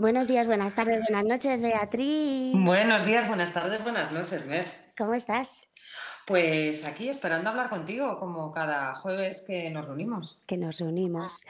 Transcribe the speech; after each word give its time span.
Buenos 0.00 0.26
días, 0.26 0.46
buenas 0.46 0.74
tardes, 0.74 0.98
buenas 1.00 1.26
noches, 1.26 1.60
Beatriz. 1.60 2.54
Buenos 2.54 3.04
días, 3.04 3.28
buenas 3.28 3.52
tardes, 3.52 3.82
buenas 3.82 4.10
noches, 4.12 4.46
Mer. 4.46 4.64
¿Cómo 4.96 5.12
estás? 5.12 5.68
Pues 6.26 6.86
aquí 6.86 7.10
esperando 7.10 7.50
hablar 7.50 7.68
contigo, 7.68 8.18
como 8.18 8.50
cada 8.50 8.94
jueves 8.94 9.44
que 9.46 9.68
nos 9.68 9.84
reunimos. 9.84 10.38
Que 10.46 10.56
nos 10.56 10.78
reunimos 10.78 11.42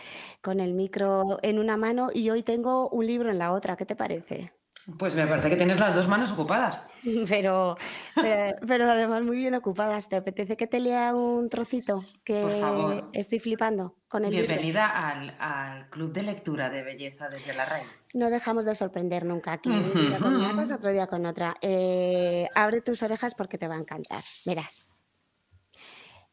con 0.43 0.59
el 0.59 0.75
micro 0.75 1.39
en 1.43 1.61
una 1.61 1.77
mano 1.77 2.09
y 2.13 2.29
hoy 2.31 2.43
tengo 2.43 2.89
un 2.89 3.07
libro 3.07 3.31
en 3.31 3.39
la 3.39 3.53
otra. 3.53 3.77
¿Qué 3.77 3.87
te 3.87 3.95
parece? 3.95 4.53
Pues 4.99 5.15
me 5.15 5.27
parece 5.27 5.51
que 5.51 5.57
tienes 5.57 5.79
las 5.79 5.95
dos 5.95 6.09
manos 6.09 6.33
ocupadas. 6.33 6.83
Pero, 7.29 7.77
pero, 8.15 8.57
pero 8.67 8.91
además 8.91 9.23
muy 9.23 9.39
bien 9.39 9.55
ocupadas. 9.55 10.09
¿Te 10.11 10.17
apetece 10.17 10.57
que 10.59 10.67
te 10.67 10.81
lea 10.81 11.15
un 11.15 11.49
trocito? 11.49 12.05
Que 12.25 12.43
Por 12.43 12.61
favor. 12.61 13.09
estoy 13.15 13.39
flipando 13.39 13.97
con 14.07 14.27
el 14.27 14.33
libro. 14.33 14.49
Bienvenida 14.49 15.09
al, 15.09 15.35
al 15.39 15.89
club 15.89 16.13
de 16.13 16.23
lectura 16.25 16.69
de 16.69 16.83
belleza 16.83 17.29
desde 17.29 17.55
la 17.55 17.65
raíz. 17.65 17.87
No 18.13 18.29
dejamos 18.29 18.67
de 18.67 18.75
sorprender 18.75 19.25
nunca 19.25 19.53
aquí. 19.53 19.71
Un 19.71 20.09
día 20.09 20.19
con 20.19 20.37
una 20.37 20.55
cosa, 20.55 20.75
otro 20.77 20.91
día 20.93 21.07
con 21.07 21.25
otra. 21.25 21.57
Eh, 21.63 22.49
abre 22.55 22.83
tus 22.83 23.03
orejas 23.03 23.35
porque 23.35 23.57
te 23.57 23.67
va 23.67 23.77
a 23.77 23.81
encantar. 23.81 24.21
Verás. 24.45 24.91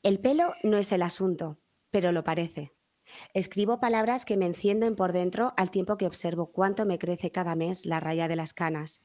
El 0.04 0.20
pelo 0.20 0.54
no 0.64 0.78
es 0.78 0.92
el 0.92 1.02
asunto, 1.02 1.60
pero 1.92 2.12
lo 2.12 2.26
parece. 2.26 2.74
Escribo 3.34 3.80
palabras 3.80 4.26
que 4.26 4.38
me 4.38 4.46
encienden 4.46 4.96
por 4.96 5.14
dentro 5.14 5.54
al 5.58 5.72
tiempo 5.72 5.98
que 5.98 6.08
observo 6.08 6.52
cuánto 6.52 6.86
me 6.86 7.00
crece 7.00 7.32
cada 7.32 7.56
mes 7.56 7.86
la 7.86 8.00
raya 8.00 8.28
de 8.28 8.36
las 8.36 8.54
canas. 8.54 9.02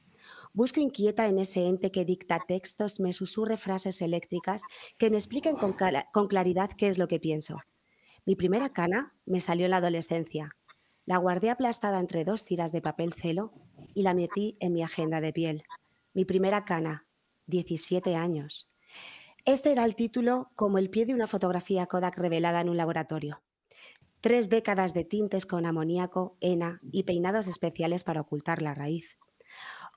Busco 0.53 0.79
inquieta 0.79 1.27
en 1.27 1.39
ese 1.39 1.65
ente 1.67 1.91
que 1.91 2.05
dicta 2.05 2.39
textos, 2.47 2.99
me 2.99 3.13
susurre 3.13 3.57
frases 3.57 4.01
eléctricas 4.01 4.61
que 4.97 5.09
me 5.09 5.17
expliquen 5.17 5.55
con, 5.55 5.75
con 6.13 6.27
claridad 6.27 6.69
qué 6.77 6.87
es 6.87 6.97
lo 6.97 7.07
que 7.07 7.19
pienso. 7.19 7.57
Mi 8.25 8.35
primera 8.35 8.69
cana 8.69 9.13
me 9.25 9.41
salió 9.41 9.65
en 9.65 9.71
la 9.71 9.77
adolescencia. 9.77 10.55
La 11.05 11.17
guardé 11.17 11.49
aplastada 11.49 11.99
entre 11.99 12.23
dos 12.23 12.45
tiras 12.45 12.71
de 12.71 12.81
papel 12.81 13.13
celo 13.13 13.51
y 13.93 14.03
la 14.03 14.13
metí 14.13 14.55
en 14.59 14.73
mi 14.73 14.83
agenda 14.83 15.19
de 15.19 15.33
piel. 15.33 15.63
Mi 16.13 16.23
primera 16.23 16.63
cana, 16.63 17.05
17 17.47 18.15
años. 18.15 18.69
Este 19.43 19.71
era 19.71 19.83
el 19.83 19.95
título 19.95 20.51
como 20.55 20.77
el 20.77 20.89
pie 20.89 21.05
de 21.05 21.13
una 21.13 21.27
fotografía 21.27 21.87
Kodak 21.87 22.17
revelada 22.17 22.61
en 22.61 22.69
un 22.69 22.77
laboratorio. 22.77 23.41
Tres 24.23 24.47
décadas 24.47 24.93
de 24.93 25.03
tintes 25.03 25.45
con 25.45 25.65
amoníaco, 25.65 26.37
hena 26.39 26.79
y 26.93 27.03
peinados 27.03 27.47
especiales 27.47 28.05
para 28.05 28.21
ocultar 28.21 28.61
la 28.61 28.73
raíz. 28.73 29.17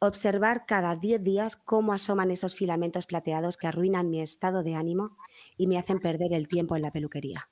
Observar 0.00 0.66
cada 0.66 0.96
10 0.96 1.22
días 1.22 1.54
cómo 1.54 1.92
asoman 1.92 2.32
esos 2.32 2.56
filamentos 2.56 3.06
plateados 3.06 3.56
que 3.56 3.68
arruinan 3.68 4.10
mi 4.10 4.20
estado 4.20 4.64
de 4.64 4.74
ánimo 4.74 5.16
y 5.56 5.68
me 5.68 5.78
hacen 5.78 6.00
perder 6.00 6.32
el 6.32 6.48
tiempo 6.48 6.74
en 6.74 6.82
la 6.82 6.90
peluquería. 6.90 7.48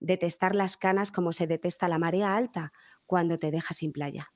Detestar 0.00 0.54
las 0.54 0.76
canas 0.76 1.12
como 1.12 1.32
se 1.32 1.46
detesta 1.46 1.88
la 1.88 1.98
marea 1.98 2.36
alta 2.36 2.74
cuando 3.06 3.38
te 3.38 3.50
deja 3.50 3.72
sin 3.72 3.92
playa. 3.92 4.34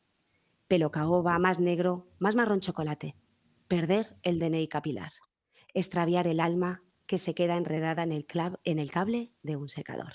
Pelo 0.68 0.90
caoba, 0.90 1.38
más 1.38 1.60
negro, 1.60 2.08
más 2.18 2.36
marrón 2.36 2.60
chocolate. 2.60 3.16
Perder 3.68 4.16
el 4.22 4.38
DNI 4.38 4.66
capilar. 4.68 5.12
Extraviar 5.74 6.26
el 6.26 6.40
alma 6.40 6.82
que 7.04 7.18
se 7.18 7.34
queda 7.34 7.58
enredada 7.58 8.02
en 8.02 8.12
el, 8.12 8.26
clav- 8.26 8.60
en 8.64 8.78
el 8.78 8.90
cable 8.90 9.34
de 9.42 9.56
un 9.56 9.68
secador. 9.68 10.14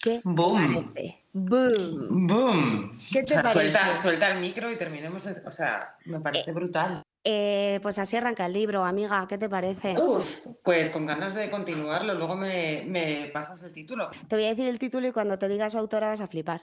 ¿Qué 0.00 0.20
¡Boom! 0.24 0.92
parece? 0.94 1.24
¡Boom! 1.32 2.26
¡Boom! 2.26 2.96
¿Qué 3.12 3.22
te 3.22 3.34
O 3.34 3.42
sea, 3.42 3.44
suelta, 3.52 3.80
parece? 3.80 4.02
suelta 4.02 4.30
el 4.30 4.40
micro 4.40 4.70
y 4.70 4.76
terminemos. 4.76 5.26
O 5.26 5.52
sea, 5.52 5.96
me 6.06 6.20
parece 6.20 6.52
brutal. 6.52 7.02
Eh, 7.22 7.80
pues 7.82 7.98
así 7.98 8.16
arranca 8.16 8.46
el 8.46 8.54
libro, 8.54 8.82
amiga. 8.84 9.26
¿Qué 9.28 9.36
te 9.36 9.48
parece? 9.48 9.98
Uf, 9.98 10.46
pues 10.64 10.88
con 10.88 11.04
ganas 11.04 11.34
de 11.34 11.50
continuarlo. 11.50 12.14
Luego 12.14 12.34
me, 12.34 12.84
me 12.86 13.30
pasas 13.32 13.62
el 13.62 13.74
título. 13.74 14.10
Te 14.28 14.36
voy 14.36 14.46
a 14.46 14.50
decir 14.50 14.66
el 14.68 14.78
título 14.78 15.06
y 15.08 15.12
cuando 15.12 15.38
te 15.38 15.48
diga 15.48 15.68
su 15.68 15.76
autora 15.76 16.08
vas 16.08 16.22
a 16.22 16.28
flipar. 16.28 16.62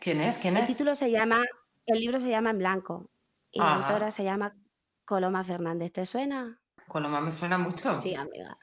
¿Quién 0.00 0.20
es? 0.20 0.38
¿Quién 0.38 0.56
El 0.56 0.64
es? 0.64 0.70
título 0.70 0.96
se 0.96 1.12
llama, 1.12 1.44
el 1.86 2.00
libro 2.00 2.18
se 2.18 2.28
llama 2.28 2.50
En 2.50 2.58
Blanco 2.58 3.08
y 3.52 3.60
la 3.60 3.66
Ajá. 3.76 3.86
autora 3.86 4.10
se 4.10 4.24
llama 4.24 4.52
Coloma 5.04 5.44
Fernández. 5.44 5.92
¿Te 5.92 6.04
suena? 6.06 6.60
Coloma 6.88 7.20
me 7.20 7.30
suena 7.30 7.56
mucho. 7.56 8.00
Sí, 8.00 8.16
amiga. 8.16 8.58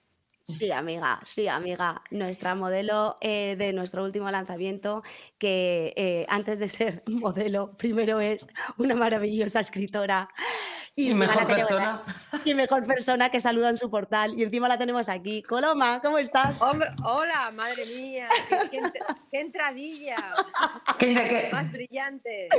Sí, 0.52 0.70
amiga, 0.72 1.22
sí, 1.26 1.48
amiga. 1.48 2.04
Nuestra 2.12 2.56
modelo 2.56 3.18
eh, 3.22 3.56
de 3.58 3.72
nuestro 3.72 4.04
último 4.04 4.30
lanzamiento, 4.32 5.02
que 5.38 5.94
eh, 5.96 6.26
antes 6.28 6.60
de 6.60 6.68
ser 6.68 7.04
modelo, 7.08 7.78
primero 7.78 8.20
es 8.20 8.46
una 8.78 8.96
maravillosa 8.96 9.62
escritora. 9.62 10.30
Y 10.94 11.14
mejor 11.16 11.48
persona. 11.48 12.04
aquí, 12.34 12.52
y 12.52 12.54
mejor 12.54 12.86
persona 12.86 13.30
que 13.32 13.40
saluda 13.40 13.70
en 13.70 13.78
su 13.78 13.90
portal. 13.90 14.38
Y 14.38 14.44
encima 14.44 14.68
la 14.68 14.78
tenemos 14.78 15.08
aquí. 15.08 15.42
Coloma, 15.42 16.02
¿cómo 16.02 16.18
estás? 16.18 16.62
Hombre, 16.62 16.90
hola, 17.04 17.50
madre 17.52 17.84
mía, 17.96 18.28
qué, 18.50 18.58
qué 18.70 18.82
ent- 18.82 19.18
qué 19.32 19.40
entradilla, 19.40 20.18
¿Qué, 21.00 21.14
qué- 21.14 21.50
más 21.54 21.72
brillante. 21.72 22.50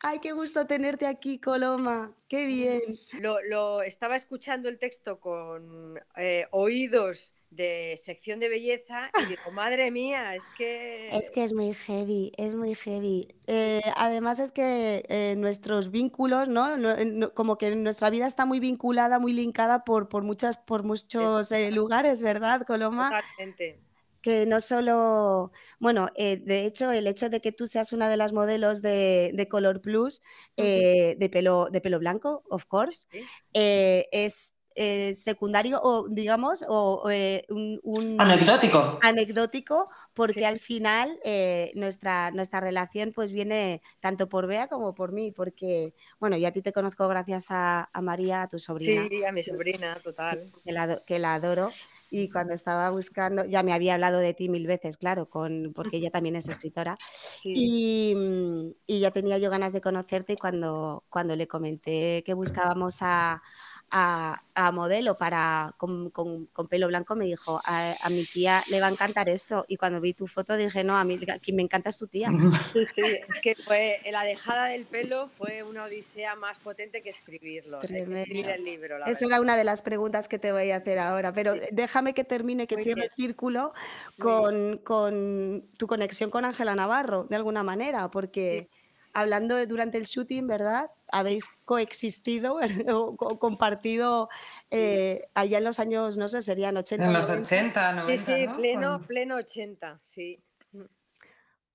Ay, 0.00 0.18
qué 0.20 0.32
gusto 0.32 0.66
tenerte 0.66 1.06
aquí, 1.06 1.38
Coloma. 1.38 2.12
Qué 2.28 2.46
bien. 2.46 2.80
Lo, 3.20 3.38
lo- 3.50 3.82
estaba 3.82 4.16
escuchando 4.16 4.68
el 4.68 4.78
texto 4.78 5.20
con 5.20 6.00
eh, 6.16 6.46
oídos 6.52 7.34
de 7.50 7.98
sección 8.02 8.40
de 8.40 8.48
belleza 8.48 9.10
y 9.22 9.26
digo, 9.26 9.50
madre 9.52 9.90
mía, 9.90 10.34
es 10.34 10.44
que... 10.56 11.08
Es 11.16 11.30
que 11.30 11.44
es 11.44 11.52
muy 11.54 11.72
heavy, 11.74 12.32
es 12.36 12.54
muy 12.54 12.74
heavy. 12.74 13.34
Eh, 13.46 13.80
además 13.96 14.38
es 14.38 14.52
que 14.52 15.04
eh, 15.08 15.34
nuestros 15.36 15.90
vínculos, 15.90 16.48
¿no? 16.48 16.76
No- 16.76 16.90
eh, 16.96 17.04
no- 17.06 17.32
Como 17.32 17.56
que 17.56 17.74
nuestra 17.74 18.10
vida 18.10 18.26
está 18.26 18.44
muy 18.44 18.60
vinculada, 18.60 19.18
muy 19.18 19.32
linkada 19.32 19.84
por, 19.84 20.08
por, 20.08 20.22
muchas, 20.24 20.58
por 20.58 20.82
muchos 20.82 21.50
eh, 21.52 21.70
lugares, 21.70 22.20
¿verdad, 22.20 22.62
Coloma? 22.66 23.10
Totalmente. 23.10 23.80
Que 24.20 24.44
no 24.46 24.60
solo, 24.60 25.52
bueno, 25.78 26.08
eh, 26.16 26.36
de 26.38 26.66
hecho, 26.66 26.90
el 26.90 27.06
hecho 27.06 27.30
de 27.30 27.40
que 27.40 27.52
tú 27.52 27.68
seas 27.68 27.92
una 27.92 28.08
de 28.10 28.16
las 28.16 28.32
modelos 28.32 28.82
de, 28.82 29.30
de 29.32 29.48
Color 29.48 29.80
Plus, 29.80 30.20
eh, 30.56 31.14
de, 31.16 31.30
pelo, 31.30 31.68
de 31.70 31.80
pelo 31.80 31.98
blanco, 32.00 32.42
of 32.50 32.66
course, 32.66 33.06
Sí. 33.12 33.20
eh, 33.54 34.08
es 34.10 34.52
eh, 34.80 35.12
secundario 35.14 35.80
o, 35.82 36.08
digamos, 36.08 36.64
o 36.68 37.10
eh, 37.10 37.44
un- 37.48 37.80
un, 37.82 38.20
Anecdótico. 38.20 38.98
anecdótico 39.02 39.88
porque 40.14 40.40
Sí. 40.40 40.44
al 40.44 40.60
final 40.60 41.18
eh, 41.24 41.72
nuestra, 41.74 42.30
nuestra 42.30 42.60
relación 42.60 43.12
pues 43.12 43.32
viene 43.32 43.82
tanto 44.00 44.28
por 44.28 44.46
Bea 44.46 44.68
como 44.68 44.94
por 44.94 45.10
mí, 45.12 45.32
porque 45.32 45.94
bueno, 46.20 46.36
yo 46.36 46.46
a 46.48 46.52
ti 46.52 46.62
te 46.62 46.72
conozco 46.72 47.08
gracias 47.08 47.46
a, 47.50 47.90
a 47.92 48.00
María, 48.02 48.42
a 48.42 48.48
tu 48.48 48.58
sobrina, 48.60 49.08
Sí, 49.10 49.24
a 49.24 49.32
mi 49.32 49.42
sobrina, 49.42 49.94
total. 49.96 50.48
que, 50.64 50.72
la, 50.72 50.82
ado- 50.84 51.04
que 51.04 51.18
la 51.18 51.34
adoro, 51.34 51.70
y 52.10 52.30
cuando 52.30 52.54
estaba 52.54 52.88
buscando, 52.90 53.44
ya 53.44 53.62
me 53.62 53.72
había 53.72 53.94
hablado 53.94 54.18
de 54.18 54.32
ti 54.32 54.48
mil 54.48 54.66
veces, 54.66 54.96
claro, 54.96 55.28
con, 55.28 55.72
porque 55.74 55.96
ella 55.98 56.10
también 56.10 56.36
es 56.36 56.48
escritora, 56.48 56.96
Sí. 57.42 57.52
y, 57.54 58.14
mm, 58.14 58.70
y 58.86 59.00
ya 59.00 59.10
tenía 59.10 59.38
yo 59.38 59.50
ganas 59.50 59.72
de 59.72 59.80
conocerte 59.80 60.34
y 60.34 60.36
cuando, 60.36 61.04
cuando 61.10 61.36
le 61.36 61.46
comenté 61.48 62.22
que 62.24 62.32
buscábamos 62.34 62.98
a, 63.00 63.42
a- 63.90 64.40
a 64.54 64.72
modelo 64.72 65.16
para 65.16 65.74
con, 65.78 66.10
con- 66.10 66.46
con 66.46 66.68
pelo 66.68 66.88
blanco, 66.88 67.14
me 67.14 67.24
dijo, 67.24 67.60
a, 67.64 67.94
a 68.02 68.10
mi 68.10 68.24
tía 68.24 68.62
le 68.70 68.80
va 68.80 68.88
a 68.88 68.90
encantar 68.90 69.30
esto. 69.30 69.64
Y 69.68 69.76
cuando 69.76 70.00
vi 70.00 70.12
tu 70.14 70.26
foto 70.26 70.56
dije, 70.56 70.84
no, 70.84 70.96
a 70.96 71.04
mí 71.04 71.18
quien 71.42 71.56
me 71.56 71.62
encanta 71.62 71.88
es 71.90 71.98
tu 71.98 72.06
tía. 72.06 72.28
Sí, 72.72 72.84
sí, 72.86 73.02
es 73.02 73.38
que 73.42 73.54
fue 73.54 74.00
la 74.10 74.22
dejada 74.24 74.66
del 74.66 74.84
pelo 74.84 75.28
fue 75.38 75.62
una 75.62 75.84
odisea 75.84 76.34
más 76.36 76.58
potente 76.58 77.02
que 77.02 77.08
escribirlo, 77.08 77.80
eh, 77.82 77.86
que 77.86 78.02
escribir 78.02 78.46
el 78.48 78.64
libro, 78.64 78.98
la 78.98 79.06
Esa 79.06 79.20
verdad. 79.20 79.28
era 79.28 79.40
una 79.40 79.56
de 79.56 79.64
las 79.64 79.80
preguntas 79.82 80.28
que 80.28 80.38
te 80.38 80.52
voy 80.52 80.70
a 80.70 80.76
hacer 80.76 80.98
ahora, 80.98 81.32
pero 81.32 81.54
déjame 81.72 82.12
que 82.14 82.24
termine, 82.24 82.66
que 82.66 82.74
Muy 82.76 82.84
cierre 82.84 83.04
el 83.04 83.10
círculo 83.16 83.72
con, 84.18 84.78
con 84.78 85.64
tu 85.78 85.86
conexión 85.86 86.30
con 86.30 86.44
Ángela 86.44 86.74
Navarro, 86.74 87.24
de 87.24 87.36
alguna 87.36 87.62
manera, 87.62 88.10
porque 88.10 88.68
hablando 89.12 89.56
de- 89.56 89.66
durante 89.66 89.98
el 89.98 90.04
shooting, 90.04 90.46
¿verdad? 90.46 90.90
Habéis 91.10 91.44
coexistido 91.64 92.58
o 92.92 93.16
co- 93.16 93.38
compartido 93.38 94.28
eh, 94.70 95.28
allá 95.34 95.58
en 95.58 95.64
los 95.64 95.78
años, 95.80 96.16
no 96.16 96.28
sé, 96.28 96.42
serían 96.42 96.76
80. 96.76 97.04
En 97.06 97.12
los 97.12 97.28
90, 97.28 97.46
80, 97.46 97.92
90, 97.92 98.22
Sí, 98.24 98.32
sí, 98.32 98.46
¿no? 98.46 98.56
pleno, 98.56 98.92
Con- 98.98 99.06
pleno 99.06 99.36
80, 99.36 99.96
sí. 100.02 100.42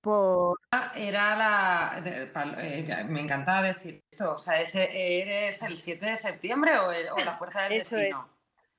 Por, 0.00 0.58
Era 0.94 1.34
la. 1.34 2.02
eh, 2.04 3.04
me 3.08 3.22
encanta 3.22 3.62
decir 3.62 4.02
esto. 4.10 4.34
O 4.34 4.38
sea, 4.38 4.60
ese, 4.60 4.88
¿eres 5.22 5.62
el 5.62 5.78
7 5.78 6.04
de 6.04 6.16
septiembre 6.16 6.76
o, 6.78 6.92
el- 6.92 7.08
o 7.08 7.16
la 7.24 7.32
fuerza 7.38 7.62
del 7.62 7.72
Eso 7.72 7.96
es. 7.96 8.02
destino? 8.02 8.28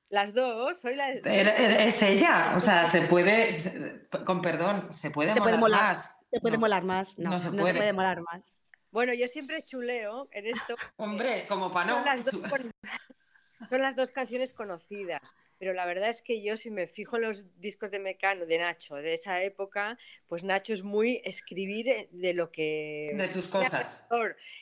Las 0.08 0.32
dos, 0.34 0.78
soy 0.78 0.94
la... 0.94 1.10
Es 1.10 2.00
ella. 2.02 2.52
O 2.56 2.60
sea, 2.60 2.86
se 2.86 3.02
puede. 3.02 3.58
se- 3.58 4.06
Con 4.24 4.40
perdón, 4.40 4.86
se 4.92 5.10
puede 5.10 5.34
Se 5.34 5.40
puede 5.40 5.56
molar 5.58 5.80
molar. 5.80 5.88
más. 5.96 6.16
se 6.30 6.40
puede 6.40 6.54
No. 6.54 6.60
molar 6.60 6.84
más. 6.84 7.18
No, 7.18 7.24
no 7.24 7.30
no 7.30 7.38
se 7.40 7.50
se 7.50 7.56
puede. 7.58 7.74
puede 7.74 7.92
molar 7.92 8.22
más. 8.22 8.52
Bueno, 8.96 9.12
yo 9.12 9.28
siempre 9.28 9.60
chuleo 9.60 10.26
en 10.32 10.46
esto. 10.46 10.74
Hombre, 10.96 11.44
como 11.46 11.70
para 11.70 11.86
no. 11.86 11.96
Son 11.96 12.04
las, 12.06 12.24
dos, 12.24 12.40
son 13.68 13.82
las 13.82 13.94
dos 13.94 14.10
canciones 14.10 14.54
conocidas. 14.54 15.36
Pero 15.58 15.74
la 15.74 15.84
verdad 15.84 16.08
es 16.08 16.22
que 16.22 16.42
yo, 16.42 16.56
si 16.56 16.70
me 16.70 16.86
fijo 16.86 17.16
en 17.16 17.24
los 17.24 17.60
discos 17.60 17.90
de 17.90 17.98
Mecano, 17.98 18.46
de 18.46 18.56
Nacho, 18.56 18.94
de 18.94 19.12
esa 19.12 19.42
época, 19.42 19.98
pues 20.26 20.44
Nacho 20.44 20.72
es 20.72 20.82
muy 20.82 21.20
escribir 21.26 21.90
eh, 21.90 22.08
de 22.10 22.32
lo 22.32 22.50
que. 22.50 23.12
De 23.14 23.28
tus 23.28 23.48
cosas. 23.48 24.06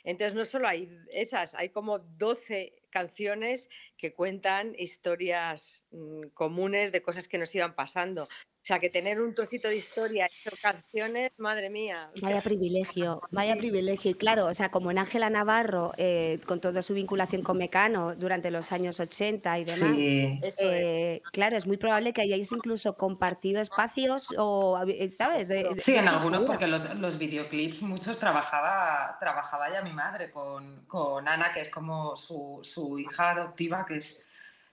Entonces, 0.03 0.35
no 0.35 0.43
solo 0.43 0.67
hay 0.67 0.89
esas, 1.11 1.55
hay 1.55 1.69
como 1.69 1.99
12 1.99 2.75
canciones 2.89 3.69
que 3.97 4.13
cuentan 4.13 4.75
historias 4.77 5.81
mm, 5.91 6.27
comunes 6.33 6.91
de 6.91 7.01
cosas 7.01 7.29
que 7.29 7.37
nos 7.37 7.55
iban 7.55 7.73
pasando. 7.73 8.27
O 8.65 8.67
sea, 8.67 8.79
que 8.79 8.89
tener 8.89 9.21
un 9.21 9.35
trocito 9.35 9.67
de 9.67 9.75
historia 9.77 10.25
hecho 10.25 10.49
canciones, 10.59 11.29
madre 11.37 11.69
mía. 11.69 12.05
Vaya 12.19 12.41
privilegio, 12.41 13.21
vaya 13.31 13.55
privilegio. 13.55 14.09
Y 14.09 14.15
claro, 14.15 14.47
o 14.47 14.55
sea, 14.55 14.71
como 14.71 14.89
en 14.89 14.97
Ángela 14.97 15.29
Navarro, 15.29 15.91
eh, 15.97 16.39
con 16.47 16.59
toda 16.59 16.81
su 16.81 16.95
vinculación 16.95 17.43
con 17.43 17.59
Mecano 17.59 18.15
durante 18.15 18.49
los 18.49 18.71
años 18.71 18.99
80 18.99 19.59
y 19.59 19.65
demás, 19.65 19.91
Sí. 19.95 20.39
eh, 20.61 21.21
claro, 21.31 21.55
es 21.57 21.67
muy 21.67 21.77
probable 21.77 22.11
que 22.11 22.21
hayáis 22.23 22.51
incluso 22.51 22.97
compartido 22.97 23.61
espacios 23.61 24.33
o, 24.35 24.81
eh, 24.87 25.11
¿sabes? 25.11 25.47
De- 25.47 25.63
de- 25.65 25.77
Sí, 25.77 25.95
en 25.95 26.07
algunos, 26.07 26.41
porque 26.45 26.65
los, 26.65 26.95
los 26.95 27.19
videoclips, 27.19 27.83
muchos 27.83 28.17
trabajaba, 28.17 29.15
trabajaba 29.19 29.71
ya 29.71 29.83
mi 29.83 29.93
madre 29.93 30.31
con, 30.31 30.85
con 30.87 31.27
Ana, 31.27 31.51
que 31.53 31.61
es 31.61 31.69
como 31.69 32.15
su, 32.15 32.61
su 32.63 32.97
hija 32.97 33.29
adoptiva, 33.29 33.85
que 33.85 33.97
es, 33.97 34.27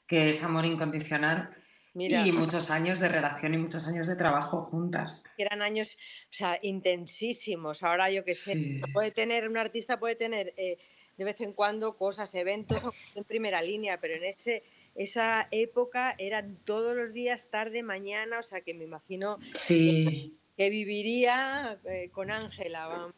que 0.06 0.30
es 0.30 0.42
amor 0.42 0.64
incondicional. 0.64 1.50
Mira, 1.94 2.26
Y 2.26 2.32
muchos 2.32 2.70
años 2.70 3.00
de 3.00 3.08
relación 3.08 3.52
y 3.54 3.58
muchos 3.58 3.86
años 3.86 4.06
de 4.06 4.16
trabajo 4.16 4.62
juntas. 4.62 5.22
eran 5.36 5.60
años, 5.60 5.96
o 6.30 6.32
sea, 6.32 6.58
intensísimos. 6.62 7.82
Ahora 7.82 8.10
yo 8.10 8.24
que 8.24 8.34
sé, 8.34 8.54
Sí. 8.54 8.80
puede 8.92 9.10
tener, 9.10 9.48
un 9.48 9.56
artista 9.58 9.98
puede 9.98 10.14
tener 10.16 10.54
eh, 10.56 10.78
de 11.18 11.24
vez 11.24 11.40
en 11.42 11.52
cuando 11.52 11.96
cosas, 11.98 12.34
eventos 12.34 12.82
o 12.84 12.94
en 13.14 13.24
primera 13.24 13.60
línea, 13.60 13.98
pero 14.00 14.14
en 14.14 14.24
ese, 14.24 14.62
esa 14.94 15.48
época 15.50 16.14
eran 16.18 16.56
todos 16.64 16.96
los 16.96 17.12
días, 17.12 17.48
tarde, 17.50 17.82
mañana, 17.82 18.38
o 18.38 18.42
sea 18.42 18.62
que 18.62 18.72
me 18.72 18.84
imagino 18.84 19.38
Sí, 19.52 20.38
que 20.56 20.70
viviría 20.70 21.78
eh, 21.84 22.08
con 22.10 22.30
Ángela. 22.30 23.12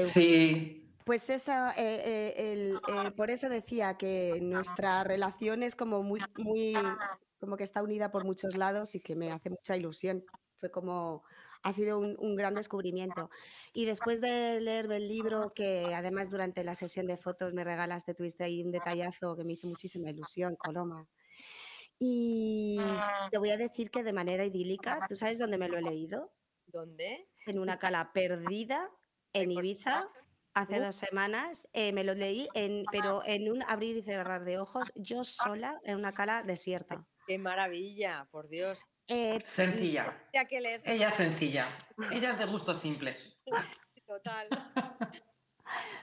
sí. 0.00 0.76
Pues 1.04 1.28
eso, 1.28 1.50
eh, 1.76 2.02
eh, 2.04 2.34
el, 2.52 2.76
eh, 2.86 3.10
por 3.16 3.30
eso 3.30 3.48
decía 3.48 3.96
que 3.98 4.38
nuestra 4.40 5.02
relación 5.02 5.64
es 5.64 5.74
como 5.74 6.04
muy, 6.04 6.20
muy, 6.36 6.74
como 7.40 7.56
que 7.56 7.64
está 7.64 7.82
unida 7.82 8.10
por 8.10 8.24
muchos 8.24 8.56
lados 8.56 8.94
y 8.94 9.00
que 9.00 9.16
me 9.16 9.32
hace 9.32 9.50
mucha 9.50 9.76
ilusión. 9.76 10.24
Fue 10.58 10.70
como, 10.70 11.24
ha 11.62 11.72
sido 11.72 11.98
un, 11.98 12.16
un 12.18 12.36
gran 12.36 12.54
descubrimiento. 12.54 13.30
Y 13.72 13.86
después 13.86 14.20
de 14.20 14.60
leerme 14.60 14.96
el 14.98 15.08
libro, 15.08 15.52
que 15.54 15.94
además 15.94 16.30
durante 16.30 16.62
la 16.64 16.74
sesión 16.74 17.06
de 17.06 17.16
fotos 17.16 17.54
me 17.54 17.64
regalaste, 17.64 18.14
tuviste 18.14 18.44
ahí 18.44 18.62
un 18.62 18.70
detallazo 18.70 19.36
que 19.36 19.44
me 19.44 19.54
hizo 19.54 19.66
muchísima 19.66 20.10
ilusión, 20.10 20.54
Coloma. 20.56 21.08
Y 21.98 22.78
te 23.30 23.38
voy 23.38 23.50
a 23.50 23.56
decir 23.56 23.90
que 23.90 24.02
de 24.02 24.12
manera 24.12 24.44
idílica, 24.44 25.00
¿tú 25.08 25.16
sabes 25.16 25.38
dónde 25.38 25.58
me 25.58 25.68
lo 25.68 25.78
he 25.78 25.82
leído? 25.82 26.32
¿Dónde? 26.66 27.28
en 27.46 27.58
una 27.58 27.78
cala 27.78 28.12
perdida 28.12 28.88
en 29.32 29.50
Ibiza 29.50 30.08
hace 30.54 30.80
dos 30.80 30.96
semanas. 30.96 31.68
eh, 31.72 31.92
me 31.92 32.04
lo 32.04 32.14
leí, 32.14 32.48
en, 32.54 32.84
pero 32.90 33.22
en 33.24 33.50
un 33.50 33.62
abrir 33.62 33.96
y 33.96 34.02
cerrar 34.02 34.44
de 34.44 34.58
ojos, 34.58 34.92
yo 34.94 35.24
sola 35.24 35.80
en 35.84 35.96
una 35.96 36.12
cala 36.12 36.42
desierta. 36.42 37.06
Qué 37.30 37.38
maravilla, 37.38 38.26
por 38.32 38.48
Dios. 38.48 38.84
Eh, 39.06 39.38
Sencilla. 39.44 40.20
Hay 40.34 40.46
que 40.48 40.60
leerse 40.60 40.92
Ella 40.92 41.06
es 41.06 41.14
sencilla. 41.14 41.68
Ella 42.10 42.30
es 42.30 42.38
de 42.40 42.44
gustos 42.46 42.80
simples. 42.80 43.36
total. 44.06 44.48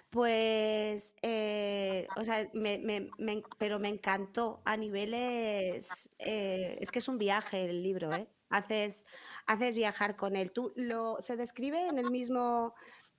Pues, 0.09 1.13
eh, 1.21 2.07
o 2.15 2.23
sea, 2.23 2.47
me- 2.53 2.77
me- 2.79 3.09
me 3.17 3.33
en- 3.33 3.43
pero 3.57 3.77
me 3.77 3.89
encantó 3.89 4.61
a 4.63 4.77
niveles, 4.77 6.07
eh, 6.19 6.77
es 6.79 6.89
que 6.91 6.99
es 6.99 7.09
un 7.09 7.17
viaje 7.17 7.65
el 7.65 7.83
libro, 7.83 8.13
¿eh? 8.13 8.29
Haces, 8.49 9.03
haces 9.45 9.75
viajar 9.75 10.15
con 10.15 10.37
él. 10.37 10.53
Tú 10.53 10.71
lo, 10.77 11.17
se 11.19 11.35
describe 11.35 11.87
en 11.89 11.97
el 11.97 12.09
mismo, 12.09 12.73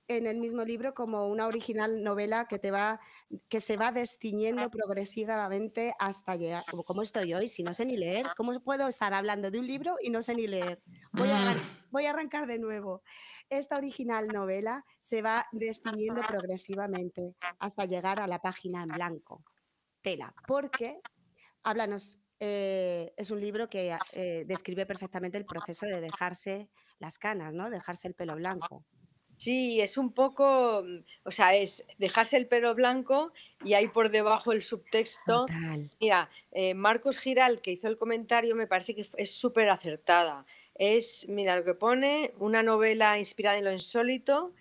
en 0.09 0.27
el 0.27 0.37
mismo 0.37 0.63
libro 0.63 0.93
como 0.93 1.27
una 1.27 1.47
original 1.47 2.03
novela 2.03 2.47
que 2.47 2.59
te 2.59 2.71
va, 2.71 2.99
que 3.47 3.61
se 3.61 3.77
va 3.77 3.91
destiñendo 3.91 4.69
progresivamente 4.69 5.93
hasta 5.99 6.35
llegar, 6.35 6.63
como, 6.69 6.83
como 6.83 7.03
estoy 7.03 7.33
hoy, 7.33 7.47
si 7.47 7.63
no 7.63 7.73
sé 7.73 7.85
ni 7.85 7.95
leer, 7.95 8.25
¿cómo 8.35 8.59
puedo 8.59 8.87
estar 8.87 9.13
hablando 9.13 9.51
de 9.51 9.59
un 9.59 9.67
libro 9.67 9.97
y 10.01 10.09
no 10.09 10.21
sé 10.21 10.35
ni 10.35 10.47
leer? 10.47 10.81
Voy 11.13 11.29
a, 11.29 11.39
Mm, 11.39 11.53
voy 11.91 12.05
a 12.05 12.11
arrancar 12.11 12.47
de 12.47 12.59
nuevo. 12.59 13.03
Esta 13.49 13.77
original 13.77 14.27
novela 14.27 14.85
se 14.99 15.21
va 15.21 15.47
destiñendo 15.51 16.21
progresivamente 16.27 17.35
hasta 17.59 17.85
llegar 17.85 18.19
a 18.19 18.27
la 18.27 18.41
página 18.41 18.83
en 18.83 18.89
blanco. 18.89 19.43
Tela, 20.01 20.33
porque, 20.47 20.99
háblanos, 21.63 22.17
eh, 22.39 23.13
es 23.17 23.31
un 23.31 23.39
libro 23.39 23.69
que 23.69 23.97
eh, 24.13 24.43
describe 24.47 24.85
perfectamente 24.85 25.37
el 25.37 25.45
proceso 25.45 25.85
de 25.85 25.99
dejarse 25.99 26.69
las 26.99 27.17
canas, 27.17 27.53
¿no? 27.53 27.69
Dejarse 27.69 28.07
el 28.07 28.15
pelo 28.15 28.35
blanco. 28.35 28.85
Sí, 29.39 29.79
es 29.79 29.97
un 29.97 30.11
poco, 30.11 30.83
mm, 30.85 30.97
o 31.23 31.31
sea, 31.31 31.55
es 31.55 31.87
dejarse 31.97 32.35
el 32.35 32.45
pelo 32.47 32.75
blanco 32.75 33.31
y 33.63 33.73
hay 33.73 33.87
por 33.87 34.09
debajo 34.09 34.51
el 34.51 34.61
subtexto. 34.61 35.45
Total. 35.45 35.89
Mira, 36.01 36.29
eh, 36.51 36.73
Marcos 36.73 37.19
Giral, 37.19 37.61
que 37.61 37.71
hizo 37.71 37.87
el 37.87 37.97
comentario, 37.97 38.53
me 38.57 38.67
parece 38.67 38.93
que 38.95 39.05
es 39.15 39.31
súper 39.31 39.69
acertada. 39.69 40.45
Es, 40.75 41.25
mira, 41.29 41.55
lo 41.55 41.63
que 41.63 41.73
pone, 41.73 42.33
una 42.37 42.63
novela 42.63 43.17
inspirada 43.17 43.57
en 43.57 43.63
lo 43.63 43.71
insólito 43.71 44.53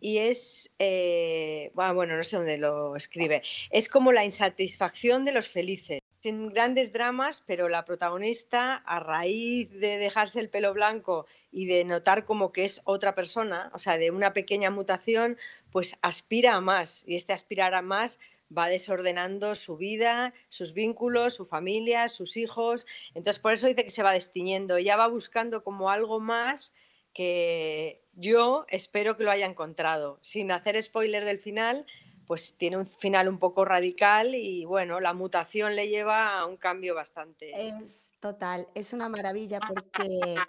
y 0.00 0.18
es, 0.18 0.68
eh, 0.80 1.70
bueno, 1.74 2.16
no 2.16 2.22
sé 2.24 2.36
dónde 2.36 2.58
lo 2.58 2.96
escribe, 2.96 3.40
es 3.70 3.88
como 3.88 4.10
la 4.10 4.24
insatisfacción 4.24 5.24
de 5.24 5.30
los 5.30 5.48
felices. 5.48 6.00
Sin 6.24 6.48
grandes 6.48 6.90
dramas, 6.90 7.44
pero 7.46 7.68
la 7.68 7.84
protagonista, 7.84 8.76
a 8.76 8.98
raíz 8.98 9.70
de 9.72 9.98
dejarse 9.98 10.40
el 10.40 10.48
pelo 10.48 10.72
blanco 10.72 11.26
y 11.52 11.66
de 11.66 11.84
notar 11.84 12.24
como 12.24 12.50
que 12.50 12.64
es 12.64 12.80
otra 12.84 13.14
persona, 13.14 13.70
o 13.74 13.78
sea, 13.78 13.98
de 13.98 14.10
una 14.10 14.32
pequeña 14.32 14.70
mutación, 14.70 15.36
pues 15.70 15.98
aspira 16.00 16.54
a 16.54 16.62
más. 16.62 17.04
Y 17.06 17.16
este 17.16 17.34
aspirar 17.34 17.74
a 17.74 17.82
más 17.82 18.18
va 18.50 18.70
desordenando 18.70 19.54
su 19.54 19.76
vida, 19.76 20.32
sus 20.48 20.72
vínculos, 20.72 21.34
su 21.34 21.44
familia, 21.44 22.08
sus 22.08 22.38
hijos. 22.38 22.86
Entonces, 23.08 23.38
por 23.38 23.52
eso 23.52 23.66
dice 23.66 23.84
que 23.84 23.90
se 23.90 24.02
va 24.02 24.14
destiñendo. 24.14 24.78
Ella 24.78 24.96
va 24.96 25.08
buscando 25.08 25.62
como 25.62 25.90
algo 25.90 26.20
más 26.20 26.72
que 27.12 28.02
yo 28.14 28.64
espero 28.70 29.18
que 29.18 29.24
lo 29.24 29.30
haya 29.30 29.44
encontrado. 29.44 30.20
Sin 30.22 30.52
hacer 30.52 30.82
spoiler 30.82 31.26
del 31.26 31.38
final, 31.38 31.84
pues 32.26 32.56
tiene 32.56 32.76
un 32.78 32.86
final 32.86 33.28
un 33.28 33.38
poco 33.38 33.64
radical 33.64 34.34
y 34.34 34.64
bueno, 34.64 35.00
la 35.00 35.12
mutación 35.14 35.74
le 35.76 35.88
lleva 35.88 36.38
a 36.38 36.46
un 36.46 36.56
cambio 36.56 36.94
bastante. 36.94 37.50
Es 37.84 38.14
total, 38.20 38.68
es 38.74 38.92
una 38.92 39.08
maravilla 39.08 39.60
porque 39.60 40.46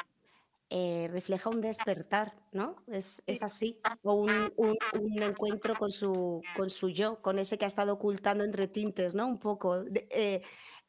eh, 0.69 1.07
refleja 1.11 1.49
un 1.49 1.61
despertar, 1.61 2.35
¿no? 2.51 2.83
Es, 2.87 3.23
es 3.27 3.43
así, 3.43 3.79
o 4.03 4.13
un, 4.13 4.51
un- 4.57 4.75
un 4.91 5.23
encuentro 5.23 5.77
con 5.77 5.91
su, 5.91 6.41
con 6.51 6.69
su 6.69 6.89
yo, 6.89 7.21
con 7.21 7.39
ese 7.39 7.57
que 7.57 7.65
ha 7.65 7.67
estado 7.67 7.93
ocultando 7.93 8.43
entre 8.43 8.67
tintes, 8.67 9.15
¿no? 9.15 9.27
Un 9.27 9.39
poco, 9.39 9.83
eh, 10.11 10.41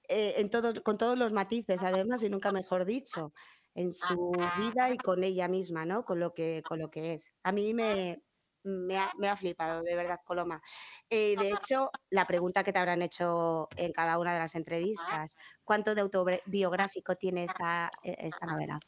eh, 0.08 0.34
en 0.38 0.50
todos, 0.50 0.80
con 0.80 0.96
todos 0.98 1.18
los 1.18 1.32
matices, 1.32 1.82
además, 1.82 2.22
y 2.22 2.30
nunca 2.30 2.52
mejor 2.52 2.84
dicho, 2.86 3.32
en 3.74 3.92
su 3.92 4.32
vida 4.54 4.90
y 4.92 5.00
con 5.00 5.22
ella 5.24 5.48
misma, 5.48 5.84
¿no? 5.84 6.04
Con 6.04 6.20
lo 6.20 6.32
que, 6.34 6.62
con 6.64 6.78
lo 6.78 6.88
que 6.90 7.14
es. 7.14 7.24
A 7.42 7.52
mí 7.52 7.74
me, 7.74 8.22
me 8.66 8.98
ha, 8.98 9.10
me 9.16 9.28
ha 9.28 9.36
flipado, 9.36 9.82
de 9.82 9.94
verdad, 9.94 10.20
Coloma. 10.24 10.60
Eh, 11.08 11.36
de 11.38 11.50
hecho, 11.50 11.90
la 12.10 12.26
pregunta 12.26 12.64
que 12.64 12.72
te 12.72 12.78
habrán 12.78 13.02
hecho 13.02 13.68
en 13.76 13.92
cada 13.92 14.18
una 14.18 14.34
de 14.34 14.40
las 14.40 14.54
entrevistas, 14.54 15.36
¿cuánto 15.64 15.94
de 15.94 16.00
autobiográfico 16.02 17.16
tiene 17.16 17.44
esta, 17.44 17.90
eh, 18.02 18.16
esta 18.18 18.46
novela? 18.46 18.80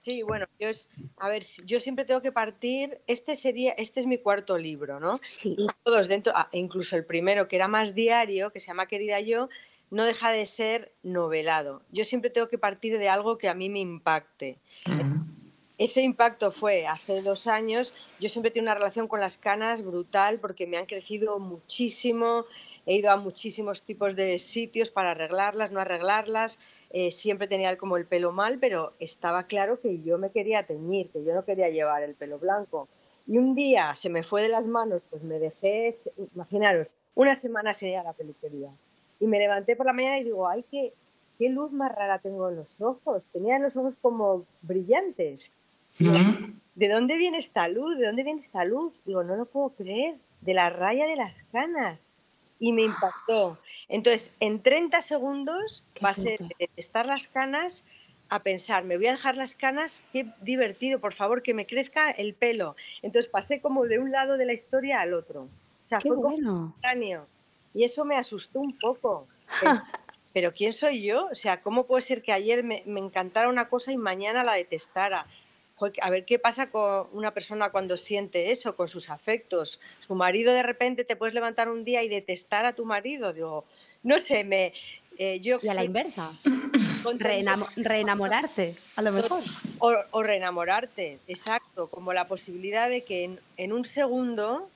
Sí, 0.00 0.22
bueno, 0.22 0.46
yo 0.60 0.68
es, 0.68 0.88
a 1.16 1.28
ver, 1.28 1.42
yo 1.64 1.80
siempre 1.80 2.04
tengo 2.04 2.22
que 2.22 2.30
partir, 2.30 3.00
este 3.08 3.34
sería, 3.34 3.72
este 3.72 3.98
es 3.98 4.06
mi 4.06 4.18
cuarto 4.18 4.56
libro, 4.56 5.00
¿no? 5.00 5.16
Sí, 5.16 5.56
Y 5.58 5.66
todos 5.82 6.06
dentro, 6.06 6.32
ah, 6.36 6.48
incluso 6.52 6.94
el 6.94 7.04
primero 7.04 7.48
que 7.48 7.56
era 7.56 7.66
más 7.66 7.92
diario, 7.92 8.50
que 8.50 8.60
se 8.60 8.68
llama 8.68 8.86
Querida 8.86 9.18
Yo, 9.20 9.48
no 9.90 10.04
deja 10.04 10.30
de 10.30 10.46
ser 10.46 10.94
novelado. 11.02 11.82
Yo 11.90 12.04
siempre 12.04 12.30
tengo 12.30 12.46
que 12.46 12.56
partir 12.56 12.98
de 12.98 13.08
algo 13.08 13.36
que 13.36 13.48
a 13.48 13.54
mí 13.54 13.68
me 13.68 13.80
impacte. 13.80 14.60
Ese 15.78 16.00
impacto 16.00 16.52
fue 16.52 16.86
hace 16.86 17.20
dos 17.20 17.46
años. 17.46 17.92
Yo 18.18 18.30
siempre 18.30 18.50
tengo 18.50 18.64
una 18.64 18.74
relación 18.74 19.08
con 19.08 19.20
las 19.20 19.36
canas 19.36 19.84
brutal 19.84 20.38
porque 20.40 20.66
me 20.66 20.78
han 20.78 20.86
crecido 20.86 21.38
muchísimo. 21.38 22.46
He 22.86 22.96
ido 22.96 23.10
a 23.10 23.16
muchísimos 23.16 23.82
tipos 23.82 24.16
de 24.16 24.38
sitios 24.38 24.90
para 24.90 25.10
arreglarlas, 25.10 25.72
no 25.72 25.80
arreglarlas. 25.80 26.58
Eh, 26.90 27.10
siempre 27.10 27.46
tenía 27.46 27.76
como 27.76 27.98
el 27.98 28.06
pelo 28.06 28.32
mal, 28.32 28.58
pero 28.58 28.94
estaba 29.00 29.42
claro 29.44 29.78
que 29.80 30.00
yo 30.02 30.16
me 30.16 30.30
quería 30.30 30.62
teñir, 30.62 31.10
que 31.10 31.22
yo 31.22 31.34
no 31.34 31.44
quería 31.44 31.68
llevar 31.68 32.02
el 32.04 32.14
pelo 32.14 32.38
blanco. 32.38 32.88
Y 33.26 33.36
un 33.36 33.54
día 33.54 33.94
se 33.96 34.08
me 34.08 34.22
fue 34.22 34.40
de 34.40 34.48
las 34.48 34.64
manos, 34.64 35.02
pues 35.10 35.22
me 35.22 35.38
dejé, 35.38 35.92
imaginaros, 36.34 36.94
una 37.14 37.36
semana 37.36 37.74
sin 37.74 37.88
ir 37.88 37.96
a 37.98 38.04
la 38.04 38.12
peluquería. 38.14 38.70
Y 39.20 39.26
me 39.26 39.38
levanté 39.38 39.76
por 39.76 39.84
la 39.84 39.92
mañana 39.92 40.20
y 40.20 40.24
digo, 40.24 40.48
ay, 40.48 40.64
qué, 40.70 40.94
qué 41.38 41.50
luz 41.50 41.70
más 41.72 41.94
rara 41.94 42.18
tengo 42.20 42.48
en 42.48 42.56
los 42.56 42.80
ojos. 42.80 43.22
Tenía 43.32 43.58
los 43.58 43.76
ojos 43.76 43.96
como 43.96 44.46
brillantes. 44.62 45.52
Mm. 46.00 46.60
¿De 46.74 46.88
dónde 46.88 47.16
viene 47.16 47.38
esta 47.38 47.68
luz? 47.68 47.96
¿De 47.98 48.06
dónde 48.06 48.22
viene 48.22 48.40
esta 48.40 48.64
luz? 48.64 48.92
Digo, 49.04 49.24
no 49.24 49.36
lo 49.36 49.46
puedo 49.46 49.70
creer. 49.70 50.16
de 50.42 50.54
la 50.54 50.70
raya 50.70 51.06
de 51.06 51.16
las 51.16 51.42
canas 51.50 51.98
y 52.60 52.72
me 52.72 52.82
impactó. 52.82 53.58
Entonces, 53.88 54.34
en 54.38 54.62
30 54.62 55.00
segundos 55.00 55.82
pasé 56.00 56.36
de 56.58 56.70
estar 56.76 57.06
las 57.06 57.26
canas 57.26 57.84
a 58.28 58.42
pensar, 58.42 58.84
me 58.84 58.96
voy 58.96 59.06
a 59.06 59.12
dejar 59.12 59.36
las 59.36 59.54
canas, 59.54 60.02
qué 60.12 60.26
divertido, 60.42 61.00
por 61.00 61.14
favor, 61.14 61.42
que 61.42 61.54
me 61.54 61.66
crezca 61.66 62.10
el 62.10 62.34
pelo. 62.34 62.76
Entonces 63.02 63.30
pasé 63.30 63.60
como 63.60 63.84
de 63.86 63.98
un 63.98 64.10
lado 64.12 64.36
de 64.36 64.46
la 64.46 64.52
historia 64.52 65.00
al 65.00 65.14
otro. 65.14 65.42
O 65.42 65.88
sea, 65.88 65.98
Qué 65.98 66.08
fue 66.08 66.16
como 66.16 66.28
bueno. 66.30 66.66
espontáneo. 66.66 67.26
Y 67.74 67.84
eso 67.84 68.04
me 68.04 68.16
asustó 68.16 68.60
un 68.60 68.76
poco. 68.78 69.26
Pero, 69.60 69.72
pero 70.32 70.52
¿quién 70.52 70.72
soy 70.72 71.02
yo? 71.02 71.26
O 71.30 71.34
sea, 71.34 71.62
¿cómo 71.62 71.86
puede 71.86 72.02
ser 72.02 72.22
que 72.22 72.32
ayer 72.32 72.64
me, 72.64 72.82
me 72.86 73.00
encantara 73.00 73.48
una 73.48 73.68
cosa 73.68 73.92
y 73.92 73.96
mañana 73.96 74.44
la 74.44 74.54
detestara? 74.54 75.26
A 76.00 76.10
ver 76.10 76.24
qué 76.24 76.38
pasa 76.38 76.70
con 76.70 77.08
una 77.12 77.34
persona 77.34 77.70
cuando 77.70 77.96
siente 77.96 78.50
eso, 78.50 78.76
con 78.76 78.88
sus 78.88 79.10
afectos. 79.10 79.80
Su 80.00 80.14
marido 80.14 80.54
de 80.54 80.62
repente 80.62 81.04
te 81.04 81.16
puedes 81.16 81.34
levantar 81.34 81.68
un 81.68 81.84
día 81.84 82.02
y 82.02 82.08
detestar 82.08 82.64
a 82.64 82.74
tu 82.74 82.84
marido. 82.86 83.32
Digo, 83.32 83.64
no 84.02 84.18
sé, 84.18 84.42
me, 84.44 84.72
eh, 85.18 85.40
yo 85.40 85.56
Y 85.62 85.68
a 85.68 85.74
la 85.74 85.84
inversa, 85.90 86.30
reenamorarte, 87.76 88.74
a 88.96 89.02
lo 89.02 89.12
mejor. 89.12 89.42
o, 89.78 89.94
o 90.10 90.22
reenamorarte, 90.22 91.18
exacto, 91.26 91.88
como 91.88 92.12
la 92.12 92.26
posibilidad 92.28 92.88
de 92.88 93.02
que 93.02 93.24
en, 93.24 93.40
en 93.56 93.72
un 93.72 93.84
segundo, 93.84 94.68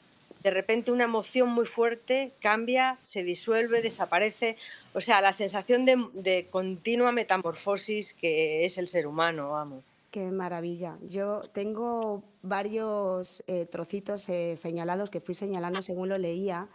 de 0.42 0.50
repente 0.50 0.92
una 0.92 1.04
emoción 1.04 1.48
muy 1.48 1.66
fuerte 1.66 2.32
cambia, 2.40 2.98
se 3.02 3.22
disuelve, 3.22 3.82
desaparece. 3.82 4.56
O 4.94 5.00
sea, 5.00 5.20
la 5.20 5.32
sensación 5.32 5.84
de, 5.84 6.02
de 6.14 6.46
continua 6.50 7.12
metamorfosis 7.12 8.14
que 8.14 8.64
es 8.64 8.78
el 8.78 8.88
ser 8.88 9.06
humano, 9.06 9.50
vamos. 9.50 9.84
Qué 10.10 10.30
maravilla. 10.32 10.98
Yo 11.02 11.42
tengo 11.52 12.24
varios 12.42 13.44
eh, 13.46 13.66
trocitos 13.66 14.28
eh, 14.28 14.56
señalados 14.56 15.08
que 15.08 15.20
fui 15.20 15.34
señalando 15.34 15.82
según 15.82 16.08
lo 16.08 16.18
leía, 16.18 16.68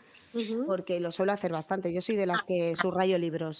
porque 0.65 0.99
lo 1.01 1.11
suelo 1.11 1.33
hacer 1.33 1.51
bastante. 1.51 1.93
Yo 1.93 1.99
soy 2.01 2.15
de 2.15 2.25
las 2.25 2.43
que 2.43 2.75
subrayo 2.75 3.17
libros. 3.17 3.59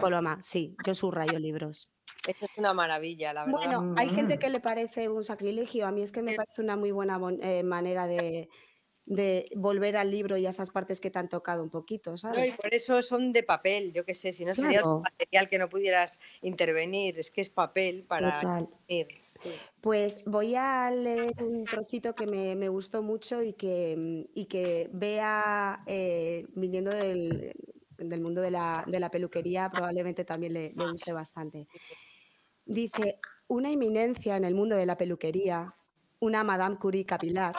Coloma, 0.00 0.38
sí, 0.42 0.74
yo 0.86 0.94
subrayo 0.94 1.38
libros. 1.38 1.90
Esto 2.26 2.46
es 2.46 2.56
una 2.56 2.72
maravilla, 2.72 3.32
la 3.32 3.44
verdad. 3.44 3.58
Bueno, 3.58 3.94
hay 3.98 4.08
gente 4.10 4.36
Mm. 4.36 4.38
que 4.38 4.48
le 4.48 4.60
parece 4.60 5.08
un 5.08 5.24
sacrilegio. 5.24 5.86
A 5.86 5.90
mí 5.90 6.02
es 6.02 6.12
que 6.12 6.22
me 6.22 6.34
parece 6.34 6.62
una 6.62 6.76
muy 6.76 6.90
buena 6.90 7.20
eh, 7.40 7.62
manera 7.64 8.06
de, 8.06 8.48
de 9.04 9.46
volver 9.56 9.96
al 9.96 10.10
libro 10.10 10.36
y 10.36 10.46
a 10.46 10.50
esas 10.50 10.70
partes 10.70 11.00
que 11.00 11.10
te 11.10 11.18
han 11.18 11.28
tocado 11.28 11.62
un 11.62 11.70
poquito, 11.70 12.10
No, 12.10 12.16
y 12.16 12.18
¿sabes? 12.18 12.52
por 12.56 12.72
eso 12.72 13.02
son 13.02 13.32
de 13.32 13.42
papel, 13.42 13.92
yo 13.92 14.04
qué 14.04 14.14
sé, 14.14 14.32
si 14.32 14.44
no 14.44 14.54
sería 14.54 14.80
otro 14.80 15.00
material 15.00 15.48
que 15.48 15.58
no 15.58 15.68
pudieras 15.68 16.20
intervenir, 16.42 17.18
es 17.18 17.30
que 17.30 17.40
es 17.40 17.50
papel 17.50 18.04
para 18.04 18.40
Total. 18.40 18.68
intervenir. 18.88 19.22
Sí. 19.42 19.50
Pues 19.80 20.24
voy 20.24 20.54
a 20.54 20.88
leer 20.92 21.32
un 21.42 21.64
trocito 21.64 22.14
que 22.14 22.26
me, 22.26 22.54
me 22.54 22.68
gustó 22.68 23.02
mucho 23.02 23.42
y 23.42 23.54
que, 23.54 23.96
mm, 23.98 24.30
y 24.38 24.46
que 24.46 24.88
vea, 24.92 25.82
eh, 25.86 26.46
viniendo 26.54 26.92
del, 26.92 27.52
del 27.98 28.20
mundo 28.20 28.40
de 28.40 28.52
la, 28.52 28.84
de 28.86 29.00
la 29.00 29.10
peluquería, 29.10 29.68
probablemente 29.68 30.24
también 30.24 30.52
le, 30.52 30.72
le 30.74 30.86
guste 30.92 31.12
bastante. 31.12 31.66
Dice, 32.64 33.18
una 33.48 33.70
eminencia 33.70 34.36
en 34.36 34.44
el 34.44 34.54
mundo 34.54 34.76
de 34.76 34.86
la 34.86 34.96
peluquería, 34.96 35.74
una 36.20 36.44
Madame 36.44 36.78
Curie 36.78 37.04
capilar, 37.04 37.56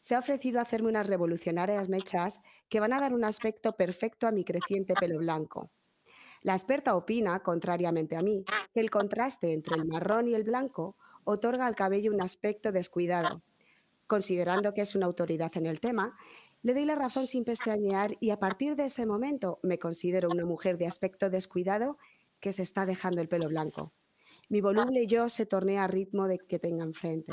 se 0.00 0.14
ha 0.14 0.18
ofrecido 0.18 0.60
hacerme 0.60 0.88
unas 0.88 1.06
revolucionarias 1.06 1.88
mechas 1.88 2.40
que 2.68 2.80
van 2.80 2.92
a 2.92 3.00
dar 3.00 3.12
un 3.12 3.24
aspecto 3.24 3.72
perfecto 3.76 4.26
a 4.26 4.32
mi 4.32 4.44
creciente 4.44 4.94
pelo 4.94 5.18
blanco. 5.18 5.70
La 6.42 6.54
experta 6.54 6.96
opina, 6.96 7.40
contrariamente 7.40 8.16
a 8.16 8.22
mí, 8.22 8.44
que 8.72 8.80
el 8.80 8.90
contraste 8.90 9.52
entre 9.52 9.76
el 9.76 9.86
marrón 9.86 10.28
y 10.28 10.34
el 10.34 10.44
blanco 10.44 10.96
otorga 11.24 11.66
al 11.66 11.76
cabello 11.76 12.12
un 12.12 12.22
aspecto 12.22 12.72
descuidado. 12.72 13.42
Considerando 14.06 14.72
que 14.72 14.80
es 14.80 14.94
una 14.94 15.06
autoridad 15.06 15.52
en 15.56 15.66
el 15.66 15.80
tema, 15.80 16.16
le 16.62 16.74
doy 16.74 16.84
la 16.84 16.94
razón 16.94 17.26
sin 17.26 17.44
pestañear 17.44 18.16
y 18.20 18.30
a 18.30 18.38
partir 18.38 18.76
de 18.76 18.86
ese 18.86 19.06
momento 19.06 19.60
me 19.62 19.78
considero 19.78 20.28
una 20.30 20.44
mujer 20.44 20.78
de 20.78 20.86
aspecto 20.86 21.30
descuidado 21.30 21.98
que 22.40 22.52
se 22.52 22.62
está 22.62 22.86
dejando 22.86 23.20
el 23.20 23.28
pelo 23.28 23.48
blanco. 23.48 23.92
Mi 24.48 24.60
voluble 24.60 25.06
yo 25.06 25.28
se 25.28 25.46
tornea 25.46 25.84
a 25.84 25.86
ritmo 25.86 26.26
de 26.26 26.38
que 26.38 26.58
tenga 26.58 26.84
enfrente. 26.84 27.32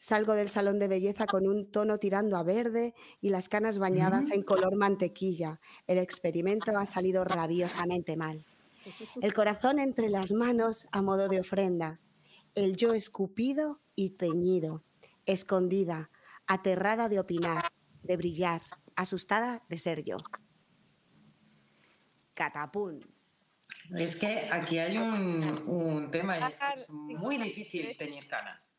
Salgo 0.00 0.34
del 0.34 0.48
salón 0.48 0.78
de 0.78 0.88
belleza 0.88 1.26
con 1.26 1.46
un 1.46 1.70
tono 1.70 1.98
tirando 1.98 2.36
a 2.36 2.42
verde 2.42 2.94
y 3.20 3.30
las 3.30 3.48
canas 3.48 3.78
bañadas 3.78 4.30
en 4.30 4.42
color 4.42 4.76
mantequilla. 4.76 5.60
El 5.86 5.98
experimento 5.98 6.76
ha 6.76 6.86
salido 6.86 7.24
rabiosamente 7.24 8.16
mal. 8.16 8.44
El 9.20 9.34
corazón 9.34 9.78
entre 9.78 10.08
las 10.08 10.32
manos 10.32 10.86
a 10.92 11.02
modo 11.02 11.28
de 11.28 11.40
ofrenda. 11.40 12.00
El 12.54 12.76
yo 12.76 12.94
escupido 12.94 13.80
y 13.94 14.10
teñido. 14.10 14.84
Escondida, 15.26 16.10
aterrada 16.46 17.08
de 17.08 17.18
opinar, 17.18 17.64
de 18.02 18.16
brillar, 18.16 18.62
asustada 18.96 19.64
de 19.68 19.78
ser 19.78 20.04
yo. 20.04 20.16
Catapún. 22.34 23.04
Es 23.96 24.18
que 24.18 24.48
aquí 24.50 24.78
hay 24.78 24.96
un, 24.96 25.64
un 25.66 26.10
tema 26.10 26.38
y 26.38 26.42
es 26.44 26.60
que 26.60 26.80
es 26.80 26.90
muy 26.90 27.36
difícil 27.36 27.96
teñir 27.96 28.26
canas. 28.28 28.77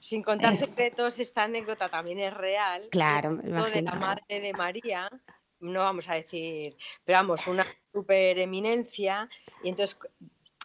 Sin 0.00 0.22
contar 0.22 0.52
Es- 0.52 0.60
secretos, 0.60 1.18
esta 1.18 1.44
anécdota 1.44 1.88
también 1.88 2.18
es 2.20 2.32
real. 2.34 2.88
Claro, 2.90 3.30
me 3.32 3.42
de 3.70 3.82
la 3.82 3.92
madre 3.94 4.40
de 4.40 4.52
María, 4.54 5.10
no 5.60 5.80
vamos 5.80 6.08
a 6.08 6.14
decir, 6.14 6.76
pero 7.04 7.18
vamos, 7.18 7.46
una 7.46 7.66
super 7.92 8.38
eminencia, 8.38 9.28
y 9.64 9.68
entonces 9.70 9.98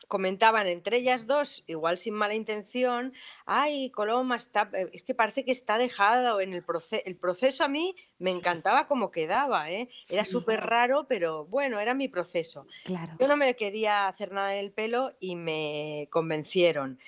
comentaban 0.07 0.67
entre 0.67 0.97
ellas 0.97 1.25
dos, 1.25 1.63
igual 1.65 1.97
sin 1.97 2.13
mala 2.13 2.35
intención, 2.35 3.13
ay, 3.47 3.89
Coloma, 3.89 4.35
está, 4.35 4.69
eh, 4.73 4.87
es 4.93 5.03
que 5.03 5.15
parece 5.15 5.43
que 5.43 5.51
está 5.51 5.79
dejada 5.79 6.39
en 6.43 6.53
el, 6.53 6.63
proce- 6.63 7.01
el 7.05 7.15
proceso 7.15 7.63
a 7.63 7.67
mí 7.67 7.95
me 8.19 8.29
encantaba 8.29 8.85
como 8.87 9.09
quedaba, 9.09 9.71
¿eh? 9.71 9.89
era 10.09 10.23
Sí. 10.25 10.31
súper 10.31 10.59
raro, 10.61 11.07
pero 11.07 11.45
bueno, 11.45 11.79
era 11.79 11.95
mi 11.95 12.09
proceso. 12.09 12.67
Claro. 12.83 13.13
Yo 13.19 13.27
no 13.27 13.35
me 13.37 13.55
quería 13.55 14.07
hacer 14.07 14.31
nada 14.31 14.53
en 14.53 14.59
el 14.63 14.71
pelo 14.71 15.13
y 15.19 15.35
me 15.35 16.07
convencieron. 16.11 16.99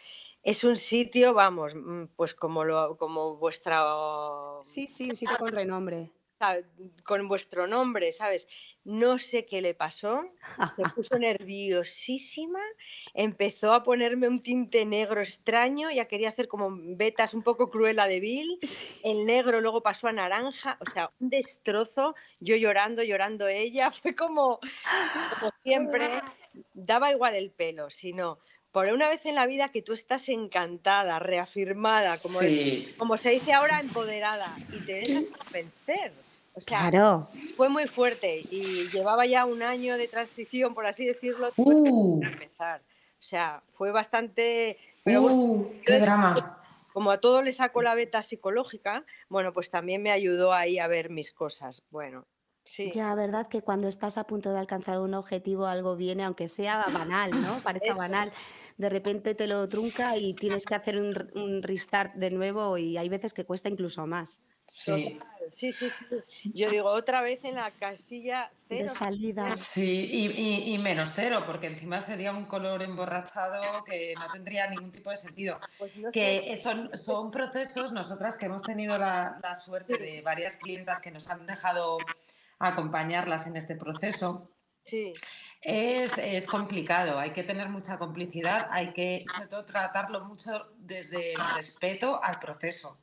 Es 0.45 0.63
un 0.63 0.77
sitio, 0.77 1.33
vamos, 1.33 1.73
mm, 1.73 2.03
pues 2.15 2.35
como, 2.35 2.63
lo, 2.63 2.97
como 2.97 3.35
vuestra 3.37 3.83
Sí, 4.61 4.85
sí, 4.85 5.09
un 5.09 5.15
sitio 5.15 5.37
con 5.39 5.47
renombre. 5.49 6.11
con 7.03 7.27
vuestro 7.27 7.65
nombre, 7.65 8.11
¿sabes? 8.11 8.47
No 8.83 9.17
sé 9.17 9.47
qué 9.47 9.61
le 9.63 9.73
pasó, 9.73 10.21
se 10.75 10.83
puso 10.95 11.17
nerviosísima, 11.17 12.59
empezó 13.15 13.73
a 13.73 13.81
ponerme 13.81 14.27
un 14.27 14.39
tinte 14.39 14.85
negro 14.85 15.19
extraño, 15.21 15.89
ya 15.89 16.05
quería 16.05 16.29
hacer 16.29 16.47
como 16.47 16.69
vetas 16.95 17.33
un 17.33 17.41
poco 17.41 17.71
cruela 17.71 18.07
de 18.07 18.19
Bill, 18.19 18.59
el 19.03 19.25
negro 19.25 19.61
luego 19.61 19.81
pasó 19.81 20.09
a 20.09 20.11
naranja, 20.11 20.77
o 20.79 20.85
sea, 20.85 21.09
un 21.19 21.29
destrozo, 21.31 22.13
yo 22.39 22.55
llorando, 22.55 23.01
llorando 23.01 23.47
ella, 23.47 23.89
fue 24.03 24.13
como, 24.15 24.59
como 25.39 25.51
siempre, 25.63 26.21
daba 26.73 27.11
igual 27.11 27.33
el 27.33 27.51
pelo, 27.51 27.89
sino 27.89 28.37
por 28.75 28.87
una 28.91 29.07
vez 29.07 29.25
en 29.25 29.35
la 29.35 29.45
vida 29.45 29.69
que 29.69 29.81
tú 29.81 29.93
estás 29.93 30.27
encantada, 30.27 31.17
reafirmada, 31.17 32.17
como, 32.17 32.39
Sí. 32.39 32.93
como 32.97 33.15
se 33.15 33.29
dice 33.29 33.53
ahora, 33.53 33.79
empoderada, 33.79 34.51
y 34.69 34.79
te 34.85 34.91
dejas 34.95 35.23
convencer. 35.27 36.11
O 36.53 36.59
sea, 36.59 36.89
Claro. 36.89 37.29
fue 37.55 37.69
muy 37.69 37.87
fuerte 37.87 38.41
y 38.51 38.89
llevaba 38.91 39.25
ya 39.25 39.45
un 39.45 39.63
año 39.63 39.97
de 39.97 40.09
transición, 40.09 40.73
por 40.73 40.85
así 40.87 41.05
decirlo, 41.05 41.53
Uh, 41.55 42.21
empezar. 42.21 42.81
O 43.17 43.23
sea, 43.23 43.61
fue 43.77 43.91
bastante... 43.91 44.77
Pero 45.05 45.21
bueno, 45.21 45.37
uh, 45.37 45.73
qué 45.85 45.97
drama. 45.99 46.61
como 46.91 47.11
a 47.11 47.17
todo 47.21 47.41
le 47.41 47.53
sacó 47.53 47.81
la 47.81 47.95
beta 47.95 48.21
psicológica, 48.21 49.05
bueno, 49.29 49.53
pues 49.53 49.69
también 49.71 50.03
me 50.03 50.11
ayudó 50.11 50.51
ahí 50.51 50.79
a 50.79 50.87
ver 50.87 51.09
mis 51.09 51.31
cosas. 51.31 51.81
Bueno, 51.91 52.25
sí. 52.65 52.91
Ya, 52.93 53.13
verdad 53.15 53.47
que 53.47 53.61
cuando 53.61 53.87
estás 53.87 54.17
a 54.17 54.25
punto 54.25 54.51
de 54.51 54.59
alcanzar 54.59 54.99
un 54.99 55.13
objetivo, 55.13 55.65
algo 55.67 55.95
viene, 55.95 56.23
aunque 56.23 56.47
sea 56.47 56.85
banal, 56.91 57.31
¿no? 57.41 57.59
Parezca 57.59 57.87
Eso. 57.93 57.97
banal. 57.97 58.31
De 58.77 58.89
repente 58.89 59.35
te 59.35 59.47
lo 59.47 59.67
trunca 59.69 60.17
y 60.17 60.33
tienes 60.33 60.65
que 60.65 60.75
hacer 60.75 60.97
un, 60.97 61.13
un 61.35 61.63
restart 61.63 62.15
de 62.15 62.31
nuevo 62.31 62.77
y 62.77 62.97
hay 62.97 63.07
veces 63.09 63.33
que 63.33 63.45
cuesta 63.45 63.69
incluso 63.69 64.05
más. 64.07 64.41
Sí. 64.67 65.19
Sí, 65.51 65.71
sí, 65.71 65.91
sí. 65.91 66.51
Yo 66.55 66.71
digo, 66.71 66.89
otra 66.89 67.21
vez 67.21 67.45
en 67.45 67.53
la 67.53 67.69
casilla 67.69 68.49
De 68.67 68.79
cero. 68.79 68.93
salida. 68.97 69.55
Sí, 69.55 70.09
y, 70.11 70.25
y- 70.31 70.73
y 70.73 70.77
menos 70.79 71.11
cero, 71.13 71.43
porque 71.45 71.67
encima 71.67 72.01
sería 72.01 72.31
un 72.31 72.45
color 72.45 72.81
emborrachado 72.81 73.83
que 73.83 74.15
no 74.19 74.27
tendría 74.33 74.67
ningún 74.67 74.91
tipo 74.91 75.11
de 75.11 75.17
sentido. 75.17 75.59
Pues 75.77 75.95
no 75.97 76.11
sé, 76.11 76.11
Que 76.11 76.57
son, 76.57 76.89
son 76.97 77.29
procesos, 77.29 77.91
nosotras 77.91 78.37
que 78.37 78.47
hemos 78.47 78.63
tenido 78.63 78.97
la, 78.97 79.37
la 79.43 79.53
suerte 79.53 79.99
de 79.99 80.21
varias 80.23 80.57
clientas 80.57 80.99
que 80.99 81.11
nos 81.11 81.29
han 81.29 81.45
dejado 81.45 81.97
acompañarlas 82.59 83.47
en 83.47 83.57
este 83.57 83.75
proceso, 83.75 84.51
sí, 84.83 85.13
es, 85.61 86.17
es 86.17 86.47
complicado, 86.47 87.17
hay 87.17 87.31
que 87.31 87.43
tener 87.43 87.69
mucha 87.69 87.97
complicidad, 87.97 88.67
hay 88.71 88.93
que 88.93 89.25
sobre 89.33 89.47
todo 89.47 89.65
tratarlo 89.65 90.23
mucho 90.25 90.71
desde 90.77 91.33
el 91.33 91.41
respeto 91.55 92.23
al 92.23 92.39
proceso. 92.39 92.99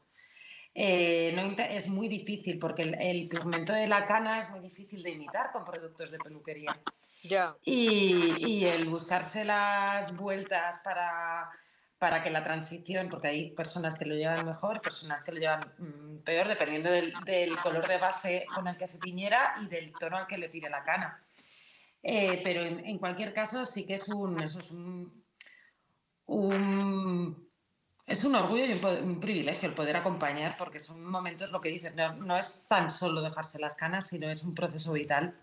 Eh, 0.75 1.33
no 1.35 1.55
es 1.63 1.89
muy 1.89 2.09
difícil 2.09 2.59
porque 2.59 2.83
el, 2.83 2.95
el 2.95 3.29
pigmento 3.29 3.75
de 3.75 3.87
la 3.89 4.07
cana 4.07 4.39
es 4.39 4.49
muy 4.49 4.61
difícil 4.61 5.03
de 5.03 5.11
imitar 5.11 5.53
con 5.53 5.65
productos 5.65 6.11
de 6.11 6.19
peluquería. 6.19 6.79
ya. 7.23 7.55
Y, 7.63 8.35
y 8.39 8.65
el 8.65 8.89
buscarse 8.89 9.45
las 9.45 10.17
vueltas 10.17 10.79
para, 10.83 11.51
para 11.99 12.23
que 12.23 12.31
la 12.31 12.43
transición, 12.43 13.09
porque 13.09 13.29
hay 13.29 13.51
personas 13.51 13.99
que 13.99 14.07
lo 14.07 14.15
llevan 14.15 14.47
mejor, 14.47 14.81
personas 14.81 15.23
que 15.23 15.33
lo 15.33 15.41
llevan 15.41 15.61
mm, 15.79 16.02
peor, 16.23 16.49
dependiendo 16.49 16.91
del, 16.91 17.13
color 17.63 17.87
de 17.87 17.99
base 17.99 18.47
con 18.55 18.67
el 18.69 18.77
que 18.77 18.87
se 18.87 18.99
tiñera 18.99 19.55
y 19.63 19.67
del 19.67 19.93
tono 19.99 20.17
al 20.17 20.27
que 20.27 20.39
le 20.39 20.49
tire 20.49 20.71
la 20.71 20.83
cana. 20.83 21.23
Eh, 22.03 22.41
pero 22.43 22.63
en, 22.63 22.99
cualquier 22.99 23.33
caso 23.33 23.65
sí 23.65 23.87
que 23.87 23.95
es 23.95 24.09
un, 24.09 24.43
eso 24.43 24.59
es 24.59 24.71
un, 24.73 25.25
es 28.07 28.25
un 28.25 28.35
orgullo 28.35 28.65
y 28.65 28.73
un, 28.73 29.21
privilegio 29.21 29.69
el 29.69 29.75
poder 29.75 29.97
acompañar, 29.97 30.57
porque 30.57 30.79
son 30.79 31.05
momentos, 31.05 31.53
lo 31.53 31.61
que 31.61 31.69
dices, 31.69 31.95
no 31.95 32.37
es 32.37 32.67
tan 32.69 32.91
solo 32.91 33.23
dejarse 33.23 33.61
las 33.61 33.77
canas, 33.77 34.09
sino 34.09 34.31
es 34.31 34.43
un 34.43 34.55
proceso 34.55 34.93
vital 34.93 35.37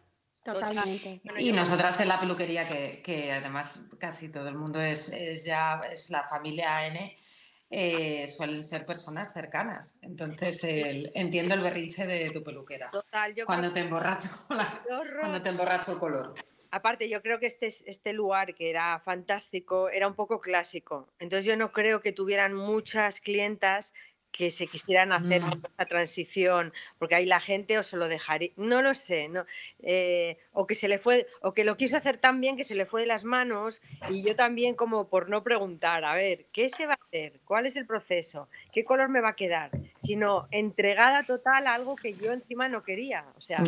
Totalmente. 0.43 1.21
Y 1.37 1.51
nosotras 1.51 1.99
en 1.99 2.07
la 2.07 2.19
peluquería, 2.19 2.67
que, 2.67 3.31
además 3.31 3.89
casi 3.99 4.31
todo 4.31 4.47
el 4.47 4.55
mundo 4.55 4.81
es, 4.81 5.11
ya 5.43 5.81
es 5.91 6.09
la 6.09 6.23
familia 6.23 6.77
AN, 6.77 7.11
eh, 7.69 8.27
suelen 8.27 8.65
ser 8.65 8.85
personas 8.85 9.33
cercanas. 9.33 9.99
Entonces 10.01 10.59
entiendo 10.63 11.55
el 11.55 11.61
berrinche 11.61 12.05
de 12.07 12.29
tu 12.29 12.43
peluquera. 12.43 12.89
Total, 12.91 13.33
yo 13.33 13.45
cuando 13.45 13.71
te 13.71 13.81
emborracho 13.81 14.29
cuando 15.19 15.41
te 15.41 15.49
emborracho 15.49 15.93
el 15.93 15.97
color. 15.97 16.33
Aparte, 16.71 17.09
yo 17.09 17.21
creo 17.21 17.39
que 17.39 17.47
este, 17.47 17.73
este 17.85 18.13
lugar, 18.13 18.53
que 18.53 18.69
era 18.69 18.99
fantástico, 18.99 19.89
era 19.89 20.07
un 20.07 20.13
poco 20.13 20.37
clásico. 20.37 21.09
Entonces 21.17 21.45
yo 21.45 21.57
no 21.57 21.71
creo 21.71 21.99
que 22.01 22.11
tuvieran 22.11 22.53
muchas 22.53 23.21
clientas 23.21 23.93
que 24.31 24.51
se 24.51 24.67
quisieran 24.67 25.11
hacer 25.11 25.41
mm. 25.41 25.63
la 25.77 25.85
transición, 25.85 26.73
porque 26.97 27.15
ahí 27.15 27.25
la 27.25 27.39
gente 27.39 27.77
o 27.77 27.83
se 27.83 27.97
lo 27.97 28.07
dejaría, 28.07 28.51
no 28.57 28.81
lo 28.81 28.93
sé, 28.93 29.27
no, 29.27 29.45
eh, 29.79 30.37
o 30.51 30.67
que 30.67 30.75
se 30.75 30.87
le 30.87 30.99
fue, 30.99 31.25
o 31.41 31.53
que 31.53 31.63
lo 31.63 31.77
quiso 31.77 31.97
hacer 31.97 32.17
tan 32.17 32.39
bien 32.39 32.55
que 32.55 32.63
se 32.63 32.75
le 32.75 32.85
fue 32.85 33.01
de 33.01 33.07
las 33.07 33.23
manos, 33.23 33.81
y 34.09 34.21
yo 34.21 34.35
también 34.35 34.75
como 34.75 35.09
por 35.09 35.29
no 35.29 35.43
preguntar, 35.43 36.05
a 36.05 36.13
ver, 36.13 36.45
¿qué 36.51 36.69
se 36.69 36.85
va 36.85 36.98
hacer? 37.09 37.39
¿Cuál 37.45 37.65
es 37.65 37.75
el 37.75 37.85
proceso? 37.85 38.47
¿Qué 38.71 38.85
color 38.85 39.09
me 39.09 39.21
va 39.21 39.29
a 39.29 39.35
quedar? 39.35 39.71
Sino 39.97 40.47
entregada 40.51 41.23
total 41.23 41.67
a 41.67 41.73
algo 41.73 41.95
que 41.95 42.13
yo 42.13 42.31
encima 42.31 42.69
no 42.69 42.83
quería, 42.83 43.25
o 43.37 43.41
sea, 43.41 43.63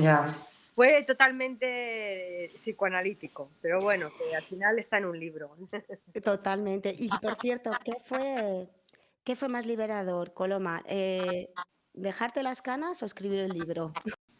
fue 0.76 1.04
totalmente 1.04 2.50
psicoanalítico, 2.54 3.52
pero 3.62 3.80
bueno, 3.80 4.10
que 4.18 4.36
al 4.36 4.44
final 4.44 4.80
está 4.80 4.98
en 4.98 5.06
un 5.06 5.20
libro. 5.20 5.56
Totalmente, 6.24 6.96
y 6.98 7.10
por 7.22 7.38
cierto, 7.40 7.72
¿qué 7.84 7.94
fue 8.06 8.68
¿Qué 9.24 9.36
fue 9.36 9.50
más 9.50 9.68
liberador, 9.68 10.34
Coloma? 10.34 10.82
Eh, 10.88 11.50
¿Dejarte 11.94 12.42
las 12.42 12.62
canas 12.64 13.04
o 13.04 13.06
escribir 13.06 13.40
el 13.40 13.50
libro? 13.50 13.94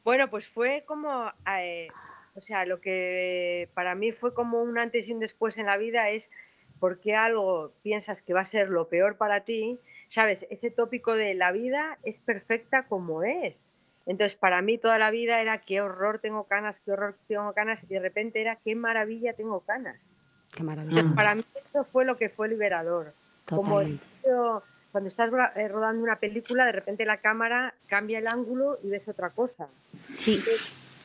Bueno, 0.04 0.30
pues 0.32 0.48
fue 0.48 0.84
como, 0.88 1.32
eh, 1.48 1.88
o 2.34 2.42
sea, 2.42 2.66
lo 2.66 2.82
que 2.82 3.70
para 3.76 3.94
mí 3.94 4.12
fue 4.12 4.34
como 4.34 4.60
un 4.60 4.80
antes 4.80 5.08
y 5.08 5.14
un 5.14 5.20
después 5.20 5.60
en 5.60 5.68
la 5.68 5.78
vida 5.78 6.10
es 6.10 6.32
por 6.82 7.00
qué 7.00 7.16
algo 7.16 7.72
piensas 7.84 8.24
que 8.24 8.34
va 8.34 8.42
a 8.42 8.46
ser 8.46 8.70
lo 8.70 8.90
peor 8.90 9.16
para 9.16 9.42
ti, 9.42 9.80
¿sabes? 10.08 10.48
Ese 10.50 10.72
tópico 10.72 11.14
de 11.14 11.36
la 11.36 11.52
vida 11.52 12.00
es 12.04 12.20
perfecta 12.20 12.88
como 12.88 13.22
es. 13.22 13.62
Entonces, 14.08 14.36
para 14.36 14.64
mí 14.64 14.80
toda 14.80 14.98
la 14.98 15.12
vida 15.12 15.42
era 15.42 15.60
qué 15.60 15.80
horror 15.80 16.18
tengo 16.18 16.46
canas, 16.46 16.82
qué 16.84 16.92
horror 16.92 17.16
tengo 17.28 17.54
canas, 17.54 17.84
y 17.84 17.94
de 17.94 18.00
repente 18.00 18.42
era 18.42 18.56
qué 18.56 18.76
maravilla 18.76 19.34
tengo 19.34 19.60
canas. 19.60 20.02
Qué 20.52 20.64
maravilla. 20.64 21.06
para 21.16 21.36
mí 21.36 21.46
eso 21.62 21.84
fue 21.86 22.04
lo 22.04 22.18
que 22.18 22.30
fue 22.30 22.50
liberador. 22.50 23.14
Como 23.46 23.80
cuando 24.92 25.08
estás 25.08 25.32
eh, 25.56 25.68
rodando 25.68 26.04
una 26.04 26.16
película, 26.16 26.66
de 26.66 26.72
repente 26.72 27.06
la 27.06 27.18
cámara 27.18 27.76
cambia 27.88 28.18
el 28.18 28.28
ángulo 28.28 28.80
y 28.84 28.90
ves 28.90 29.08
otra 29.08 29.30
cosa. 29.30 29.68
Sí. 30.18 30.44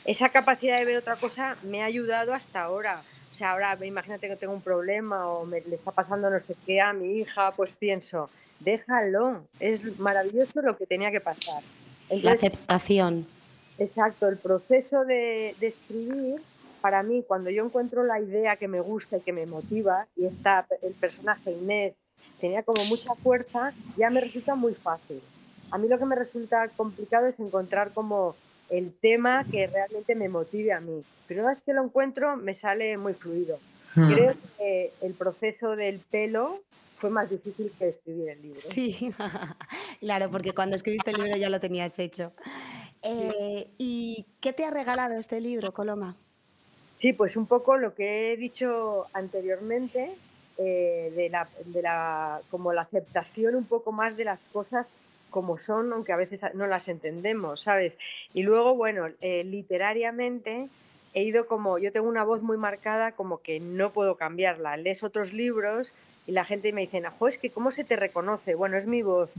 esa 0.07 0.31
capacidad 0.31 0.79
de 0.79 0.87
ver 0.87 0.97
otra 0.97 1.17
cosa 1.17 1.57
me 1.65 1.83
ha 1.83 1.85
ayudado 1.85 2.33
hasta 2.33 2.63
ahora. 2.63 3.03
Sea, 3.37 3.53
ahora 3.53 3.77
imagínate 3.85 4.29
que 4.29 4.37
tengo 4.37 4.55
un 4.55 4.63
problema 4.63 5.29
o 5.29 5.45
me 5.45 5.61
le 5.61 5.77
está 5.77 5.91
pasando 5.91 6.31
no 6.31 6.43
sé 6.43 6.57
qué 6.65 6.81
a 6.81 6.95
mi 6.95 7.19
hija, 7.19 7.53
pues 7.53 7.71
pienso, 7.79 8.31
déjalo, 8.61 9.43
es 9.61 9.99
maravilloso 9.99 10.63
lo 10.63 10.75
que 10.79 10.87
tenía 10.87 11.11
que 11.11 11.21
pasar. 11.21 11.63
la 12.09 12.33
aceptación. 12.33 13.27
Exacto, 13.79 14.27
el 14.29 14.39
proceso 14.39 15.05
de, 15.05 15.55
de 15.61 15.67
escribir, 15.67 16.41
para 16.81 17.03
mí, 17.03 17.25
cuando 17.29 17.51
yo 17.51 17.63
encuentro 17.63 18.05
la 18.05 18.21
idea 18.21 18.57
que 18.57 18.69
me 18.69 18.81
gusta 18.81 19.19
y 19.19 19.21
que 19.21 19.35
me 19.35 19.45
motiva, 19.45 20.07
y 20.17 20.25
está 20.25 20.67
el 20.81 20.95
personaje 20.95 21.53
Inés 21.53 21.93
tenía 22.41 22.63
como 22.63 22.83
mucha 22.87 23.15
fuerza, 23.17 23.75
ya 23.99 24.09
me 24.09 24.21
resulta 24.21 24.55
muy 24.55 24.75
fácil. 24.75 25.21
A 25.71 25.77
mí 25.77 25.89
lo 25.89 25.99
que 25.99 26.07
me 26.07 26.17
resulta 26.17 26.69
complicado 26.69 27.27
es 27.27 27.39
encontrar 27.39 27.91
como 27.93 28.35
el 28.71 28.93
tema 28.93 29.45
que 29.51 29.67
realmente 29.67 30.15
me 30.15 30.29
motive 30.29 30.73
a 30.73 30.81
mí. 30.81 31.03
Pero 31.27 31.43
una 31.43 31.55
vez 31.55 31.63
que 31.65 31.73
lo 31.73 31.85
encuentro, 31.85 32.37
me 32.37 32.55
sale 32.55 32.97
muy 32.99 33.15
fluido. 33.15 33.59
Hmm. 33.95 34.13
Creo 34.13 34.35
que 34.59 34.93
el 35.03 35.15
proceso 35.15 35.77
del 35.77 35.99
pelo 35.99 36.61
fue 36.97 37.11
más 37.11 37.29
difícil 37.29 37.71
que 37.79 37.91
escribir 37.91 38.31
el 38.31 38.43
libro. 38.43 38.61
Sí, 38.61 39.13
claro, 40.01 40.31
porque 40.31 40.53
cuando 40.53 40.77
escribiste 40.77 41.11
el 41.11 41.23
libro 41.23 41.37
ya 41.37 41.51
lo 41.51 41.61
tenías 41.61 41.99
hecho. 41.99 42.33
Eh, 43.03 43.69
¿Y 43.79 44.27
qué 44.41 44.53
te 44.53 44.65
ha 44.65 44.71
regalado 44.71 45.15
este 45.15 45.41
libro, 45.41 45.73
Coloma? 45.73 46.17
Sí, 46.99 47.13
pues 47.13 47.37
un 47.37 47.47
poco 47.47 47.77
lo 47.77 47.95
que 47.95 48.33
he 48.33 48.37
dicho 48.37 49.07
anteriormente, 49.13 50.15
eh, 50.59 51.13
de, 51.15 51.29
la, 51.29 51.47
de 51.67 51.83
la, 51.83 52.41
como 52.51 52.73
la 52.73 52.83
aceptación 52.83 53.55
un 53.55 53.65
poco 53.65 53.93
más 53.93 54.17
de 54.17 54.25
las 54.25 54.41
cosas 54.53 54.87
como 55.31 55.59
son, 55.59 55.93
aunque 55.93 56.13
a 56.13 56.17
veces 56.17 56.43
no 56.55 56.67
las 56.67 56.89
entendemos, 56.89 57.63
¿sabes? 57.63 57.99
Y 58.33 58.43
luego, 58.43 58.75
bueno, 58.75 59.09
eh, 59.21 59.45
literariamente 59.45 60.69
he 61.15 61.23
ido 61.23 61.47
como, 61.47 61.79
yo 61.79 61.93
tengo 61.93 62.09
una 62.09 62.25
voz 62.25 62.43
muy 62.43 62.57
marcada, 62.57 63.13
como 63.13 63.39
que 63.39 63.59
no 63.59 63.93
puedo 63.93 64.17
cambiarla. 64.17 64.77
Lees 64.77 65.03
otros 65.03 65.33
libros 65.33 65.93
y 66.27 66.33
la 66.33 66.45
gente 66.45 66.73
me 66.73 66.83
dice, 66.83 66.99
Ajo, 67.05 67.29
es 67.29 67.39
que 67.39 67.51
¿cómo 67.51 67.71
se 67.71 67.85
te 67.85 67.97
reconoce? 67.97 68.55
Bueno, 68.55 68.77
es 68.77 68.87
mi 68.87 69.03
voz, 69.03 69.31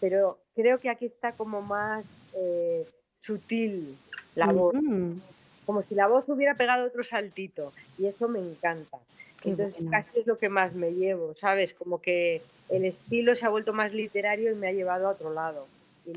pero 0.00 0.38
creo 0.54 0.78
que 0.78 0.90
aquí 0.90 1.06
está 1.06 1.32
como 1.32 1.62
más 1.62 2.04
eh, 2.34 2.84
sutil 3.20 3.96
la 4.34 4.46
voz, 4.46 4.74
como 5.66 5.82
si 5.82 5.94
la 5.94 6.08
voz 6.08 6.28
hubiera 6.28 6.54
pegado 6.54 6.86
otro 6.86 7.04
saltito, 7.04 7.72
y 7.98 8.06
eso 8.06 8.28
me 8.28 8.40
encanta. 8.40 8.98
Entonces 9.44 9.82
casi 9.90 10.20
es 10.20 10.26
lo 10.26 10.38
que 10.38 10.48
más 10.48 10.74
me 10.74 10.92
llevo, 10.92 11.34
¿sabes? 11.34 11.74
Como 11.74 12.00
que 12.00 12.42
el 12.68 12.84
estilo 12.84 13.34
se 13.34 13.46
ha 13.46 13.48
vuelto 13.48 13.72
más 13.72 13.92
literario 13.92 14.52
y 14.52 14.54
me 14.54 14.68
ha 14.68 14.72
llevado 14.72 15.08
a 15.08 15.12
otro 15.12 15.32
lado. 15.32 15.66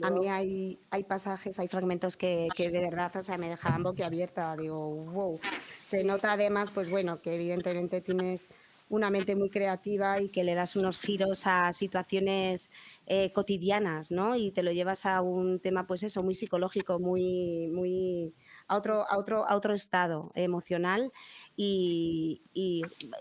A 0.02 0.10
mí 0.10 0.28
hay, 0.28 0.80
hay 0.90 1.04
pasajes, 1.04 1.60
hay 1.60 1.68
fragmentos 1.68 2.18
que, 2.18 2.48
que, 2.56 2.70
de 2.70 2.80
verdad, 2.80 3.16
o 3.16 3.22
sea, 3.22 3.38
me 3.38 3.50
dejaban 3.50 3.84
boquiabierta. 3.84 4.56
Digo, 4.56 4.90
wow. 4.90 5.40
Se 5.82 6.04
nota 6.04 6.34
además, 6.34 6.72
pues 6.72 6.90
bueno, 6.90 7.20
que 7.20 7.36
evidentemente 7.36 8.02
tienes 8.02 8.50
una 8.90 9.10
mente 9.10 9.36
muy 9.36 9.50
creativa 9.50 10.20
y 10.22 10.30
que 10.30 10.44
le 10.44 10.56
das 10.56 10.76
unos 10.76 11.00
giros 11.00 11.44
a 11.46 11.74
situaciones 11.74 12.70
eh, 13.08 13.32
cotidianas, 13.34 14.12
¿no? 14.12 14.36
Y 14.36 14.52
te 14.52 14.64
lo 14.64 14.72
llevas 14.72 15.06
a 15.06 15.22
un 15.22 15.60
tema, 15.60 15.88
pues 15.88 16.04
eso, 16.04 16.24
muy 16.24 16.36
psicológico, 16.36 17.00
muy, 17.00 17.70
muy 17.72 18.34
a 18.74 18.78
otro, 18.78 19.06
a 19.10 19.18
otro, 19.18 19.48
a 19.48 19.56
otro 19.56 19.74
estado 19.74 20.32
emocional 20.36 21.12
y, 21.56 22.42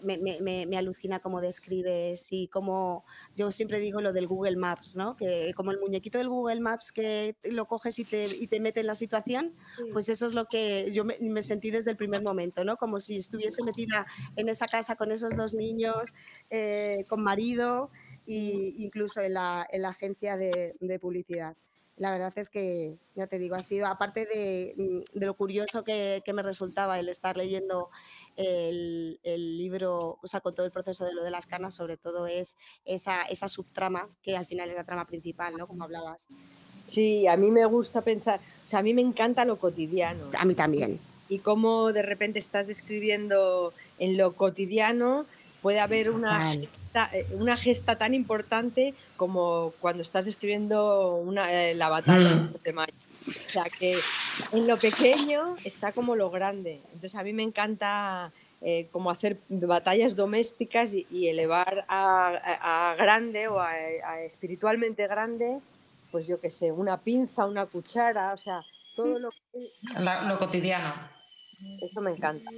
me, 0.02 0.76
alucina 0.76 1.20
cómo 1.20 1.40
describes 1.40 2.28
y 2.30 2.48
cómo 2.48 3.04
yo 3.36 3.50
siempre 3.50 3.78
digo 3.78 4.00
lo 4.00 4.12
del 4.12 4.26
Google 4.26 4.56
Maps, 4.56 4.96
¿no? 4.96 5.16
Que 5.16 5.52
como 5.54 5.70
el 5.70 5.78
muñequito 5.78 6.18
del 6.18 6.28
Google 6.28 6.60
Maps 6.60 6.92
que 6.92 7.36
lo 7.42 7.66
coges 7.66 7.98
y 7.98 8.04
te, 8.04 8.26
y 8.26 8.46
te 8.46 8.60
mete 8.60 8.80
en 8.80 8.86
la 8.86 8.94
situación, 8.94 9.54
pues 9.92 10.08
eso 10.08 10.26
es 10.26 10.32
lo 10.32 10.46
que 10.46 10.90
yo 10.92 11.04
me, 11.04 11.42
sentí 11.42 11.70
desde 11.70 11.90
el 11.90 11.96
primer 11.96 12.22
momento, 12.22 12.64
¿no? 12.64 12.76
Como 12.76 13.00
si 13.00 13.16
estuviese 13.16 13.62
metida 13.62 14.06
en 14.36 14.48
esa 14.48 14.66
casa 14.66 14.96
con 14.96 15.12
esos 15.12 15.36
dos 15.36 15.52
niños, 15.52 16.12
eh, 16.50 17.04
con 17.08 17.22
marido 17.22 17.90
e 18.26 18.74
incluso 18.78 19.20
en 19.20 19.34
la, 19.34 19.66
en 19.70 19.82
la 19.82 19.90
agencia 19.90 20.36
de 20.36 20.98
publicidad 21.00 21.56
la 22.02 22.10
verdad 22.10 22.32
es 22.34 22.50
que, 22.50 22.96
ya 23.14 23.28
te 23.28 23.38
digo, 23.38 23.54
ha 23.54 23.62
sido, 23.62 23.86
aparte 23.86 24.26
de, 24.26 24.74
mm, 24.76 25.20
lo 25.20 25.34
curioso 25.34 25.84
que, 25.84 26.20
me 26.34 26.42
resultaba 26.42 26.98
el 26.98 27.08
estar 27.08 27.36
leyendo 27.36 27.90
el, 28.36 29.20
libro, 29.22 30.18
o 30.20 30.26
sea, 30.26 30.40
con 30.40 30.52
todo 30.52 30.66
el 30.66 30.72
proceso 30.72 31.04
de 31.04 31.14
lo 31.14 31.22
de 31.22 31.30
las 31.30 31.46
canas, 31.46 31.74
sobre 31.74 31.96
todo 31.96 32.26
es 32.26 32.56
esa, 32.84 33.22
esa 33.22 33.48
subtrama 33.48 34.08
que 34.20 34.36
al 34.36 34.46
final 34.46 34.68
es 34.68 34.74
la 34.74 34.82
trama 34.82 35.06
principal, 35.06 35.56
¿no? 35.56 35.68
Como 35.68 35.84
hablabas. 35.84 36.26
Sí, 36.84 37.28
a 37.28 37.36
mí 37.36 37.52
me 37.52 37.64
gusta 37.66 38.00
pensar, 38.00 38.40
o 38.64 38.68
sea, 38.68 38.80
a 38.80 38.82
mí 38.82 38.92
me 38.94 39.02
encanta 39.02 39.44
lo 39.44 39.58
cotidiano. 39.58 40.24
A 40.36 40.44
mí 40.44 40.56
también. 40.56 40.98
Y 41.28 41.38
cómo 41.38 41.92
de 41.92 42.02
repente 42.02 42.40
estás 42.40 42.66
describiendo 42.66 43.72
en 44.00 44.16
lo 44.16 44.32
cotidiano 44.32 45.24
puede 45.62 45.80
haber 45.80 46.10
una 46.10 46.50
gesta, 46.50 47.08
eh, 47.12 47.26
una 47.32 47.56
gesta, 47.56 47.96
tan 47.96 48.12
importante 48.12 48.94
como 49.16 49.72
cuando 49.80 50.02
estás 50.02 50.24
describiendo 50.24 51.14
una, 51.16 51.52
eh, 51.52 51.74
la 51.74 51.88
batalla 51.88 52.34
mm. 52.34 52.54
de 52.62 52.72
Mayo. 52.72 52.92
O 53.26 53.48
sea 53.48 53.64
que 53.78 53.96
en 54.52 54.66
lo 54.66 54.76
pequeño 54.76 55.54
está 55.64 55.92
como 55.92 56.16
lo 56.16 56.30
grande. 56.30 56.80
Entonces 56.86 57.14
a 57.14 57.22
mí 57.22 57.32
me 57.32 57.44
encanta 57.44 58.32
eh, 58.60 58.88
como 58.90 59.10
hacer 59.10 59.38
batallas 59.48 60.16
domésticas 60.16 60.92
y, 60.92 61.28
elevar 61.28 61.84
a, 61.88 62.94
grande 62.98 63.46
o 63.46 63.60
a, 63.60 64.20
espiritualmente 64.22 65.06
grande, 65.06 65.60
pues 66.10 66.26
yo 66.26 66.40
qué 66.40 66.50
sé, 66.50 66.72
una 66.72 66.96
pinza, 66.98 67.46
una 67.46 67.66
cuchara, 67.66 68.32
o 68.32 68.36
sea, 68.36 68.62
todo 68.96 69.18
lo, 69.18 69.30
lo 70.28 70.38
cotidiano. 70.38 70.94
Eso 71.80 72.00
me 72.00 72.10
encanta. 72.10 72.50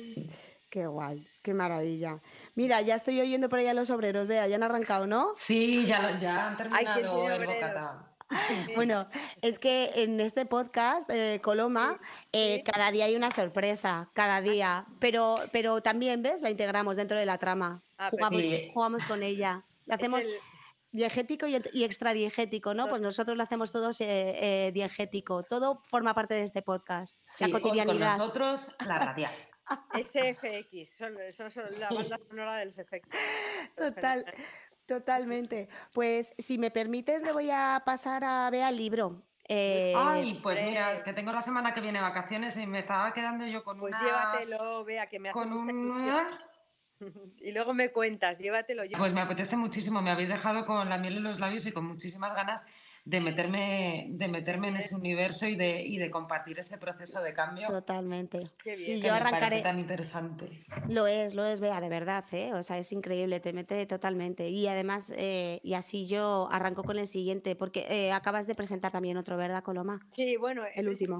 Qué 0.75 0.89
guay, 0.89 1.25
qué 1.41 1.55
maravilla. 1.55 2.21
Mira, 2.57 2.81
ya 2.81 2.97
estoy 2.97 3.21
oyendo 3.21 3.49
por 3.49 3.61
ahí 3.61 3.69
a 3.69 3.75
los 3.75 3.91
obreros, 3.91 4.27
vea, 4.27 4.49
ya 4.49 4.57
han 4.57 4.65
arrancado, 4.65 5.07
¿no? 5.07 5.29
Sí, 5.33 5.87
ya, 5.87 6.19
ya 6.19 6.49
han 6.49 6.57
terminado 6.57 6.99
el 6.99 7.07
obreros. 7.07 7.55
bocata. 7.55 8.11
Bueno, 8.75 9.07
es 9.41 9.61
que 9.61 9.93
en 10.03 10.19
este 10.21 10.47
podcast, 10.47 11.09
eh, 11.11 11.39
Coloma, 11.45 12.01
eh, 12.33 12.65
cada 12.65 12.91
día 12.91 13.05
hay 13.05 13.15
una 13.15 13.31
sorpresa, 13.31 14.11
cada 14.15 14.41
día, 14.41 14.85
pero, 14.99 15.37
pero 15.53 15.81
también, 15.81 16.23
¿ves? 16.25 16.43
La 16.43 16.51
integramos 16.51 16.97
dentro 16.97 17.17
de 17.17 17.27
la 17.27 17.39
trama, 17.39 17.85
Ah, 17.97 18.09
jugamos, 18.11 18.41
Sí. 18.41 18.71
jugamos 18.75 19.05
con 19.05 19.23
ella, 19.23 19.63
la 19.87 19.95
hacemos 19.95 20.23
el- 20.23 20.33
diegético 20.91 21.47
y, 21.47 21.63
y 21.73 21.85
extradiegético, 21.85 22.75
¿no? 22.75 22.89
Pues 22.89 23.01
nosotros 23.01 23.37
lo 23.37 23.45
hacemos 23.45 23.71
todos 23.71 24.01
eh, 24.01 24.07
eh, 24.69 24.73
diegético, 24.73 25.45
todo 25.45 25.83
forma 25.87 26.15
parte 26.15 26.35
de 26.35 26.43
este 26.43 26.63
podcast, 26.63 27.17
Sí, 27.25 27.45
la 27.45 27.47
hoy 27.47 27.53
con 27.53 27.61
cotidianidad. 27.63 28.19
nosotros 28.19 28.75
la 28.85 28.99
radial. 28.99 29.33
SFX, 29.95 30.97
son, 30.97 31.15
son- 31.33 31.51
son 31.51 31.65
la 31.81 31.89
banda 31.97 32.19
sonora 32.29 32.57
de 32.59 32.65
los 32.67 32.79
efectos. 32.79 33.19
Total, 33.77 34.25
totalmente. 34.87 35.69
Pues 35.93 36.33
si 36.39 36.59
me 36.59 36.71
permites, 36.71 37.23
le 37.23 37.33
voy 37.33 37.51
a 37.51 37.83
pasar 37.85 38.25
a 38.25 38.51
Bea 38.51 38.69
el 38.69 38.77
libro. 38.77 39.23
Eh, 39.47 39.93
Ay, 39.97 40.41
pues 40.43 40.59
mira, 40.63 40.93
es 40.95 41.03
que 41.03 41.13
tengo 41.13 41.31
la 41.31 41.43
semana 41.43 41.75
que 41.75 41.83
viene 41.83 42.01
vacaciones 42.01 42.57
y 42.57 42.67
me 42.67 42.79
estaba 42.79 43.13
quedando 43.13 43.47
yo 43.47 43.63
con 43.63 43.79
Pues 43.79 43.95
unas- 43.95 44.03
llévatelo, 44.03 44.85
vea, 44.85 45.07
que 45.07 45.19
me 45.19 45.29
hace 45.29 45.39
con 45.39 45.53
un... 45.53 45.71
ilusión. 45.71 46.25
Y 47.41 47.51
luego 47.53 47.75
me 47.75 47.91
cuentas, 47.91 48.39
llévatelo. 48.39 48.85
Pues 48.97 49.13
me 49.13 49.21
apetece 49.21 49.57
muchísimo, 49.57 50.01
me 50.01 50.11
habéis 50.11 50.31
dejado 50.31 50.65
con 50.65 50.89
la 50.89 50.97
miel 50.97 51.19
en 51.19 51.25
los 51.25 51.39
labios 51.41 51.67
y 51.67 51.73
con 51.73 51.85
muchísimas 51.85 52.33
ganas 52.35 52.67
de 53.07 53.21
meterme, 53.21 54.07
de 54.11 54.29
meterme 54.29 54.69
en 54.69 54.77
ese 54.77 54.95
universo 54.97 55.47
y 55.47 55.57
de, 55.57 55.83
y 55.83 55.99
de 55.99 56.11
compartir 56.11 56.59
ese 56.59 56.79
proceso 56.79 57.23
de 57.23 57.35
cambio 57.35 57.69
Totalmente. 57.69 58.45
Qué 58.63 58.77
bien. 58.77 58.97
Y 58.97 59.01
que 59.03 59.09
yo 59.09 59.13
me 59.15 59.21
parece 59.21 59.37
arrancaré. 59.37 59.61
tan 59.63 59.79
interesante. 59.79 60.65
Lo 60.89 61.07
es, 61.07 61.35
lo 61.35 61.45
es, 61.45 61.61
Bea, 61.61 61.81
de 61.83 61.91
verdad, 61.91 62.25
¿eh? 62.33 62.53
O 62.55 62.63
sea, 62.63 62.79
es 62.79 62.91
increíble, 62.93 63.41
te 63.41 63.53
mete 63.53 63.85
totalmente. 63.87 64.49
Y 64.49 64.67
además, 64.69 65.05
eh, 65.17 65.61
y 65.63 65.75
así 65.75 66.07
yo 66.07 66.49
arranco 66.51 66.83
con 66.83 66.99
el 66.99 67.07
siguiente, 67.07 67.55
porque 67.57 67.87
eh, 67.91 68.11
acabas 68.11 68.47
de 68.47 68.55
presentar 68.55 68.91
también 68.91 69.19
otro, 69.19 69.37
¿verdad, 69.37 69.63
Coloma? 69.63 70.01
Sí, 70.09 70.37
bueno, 70.37 70.63
El 70.75 70.89
último. 70.89 71.19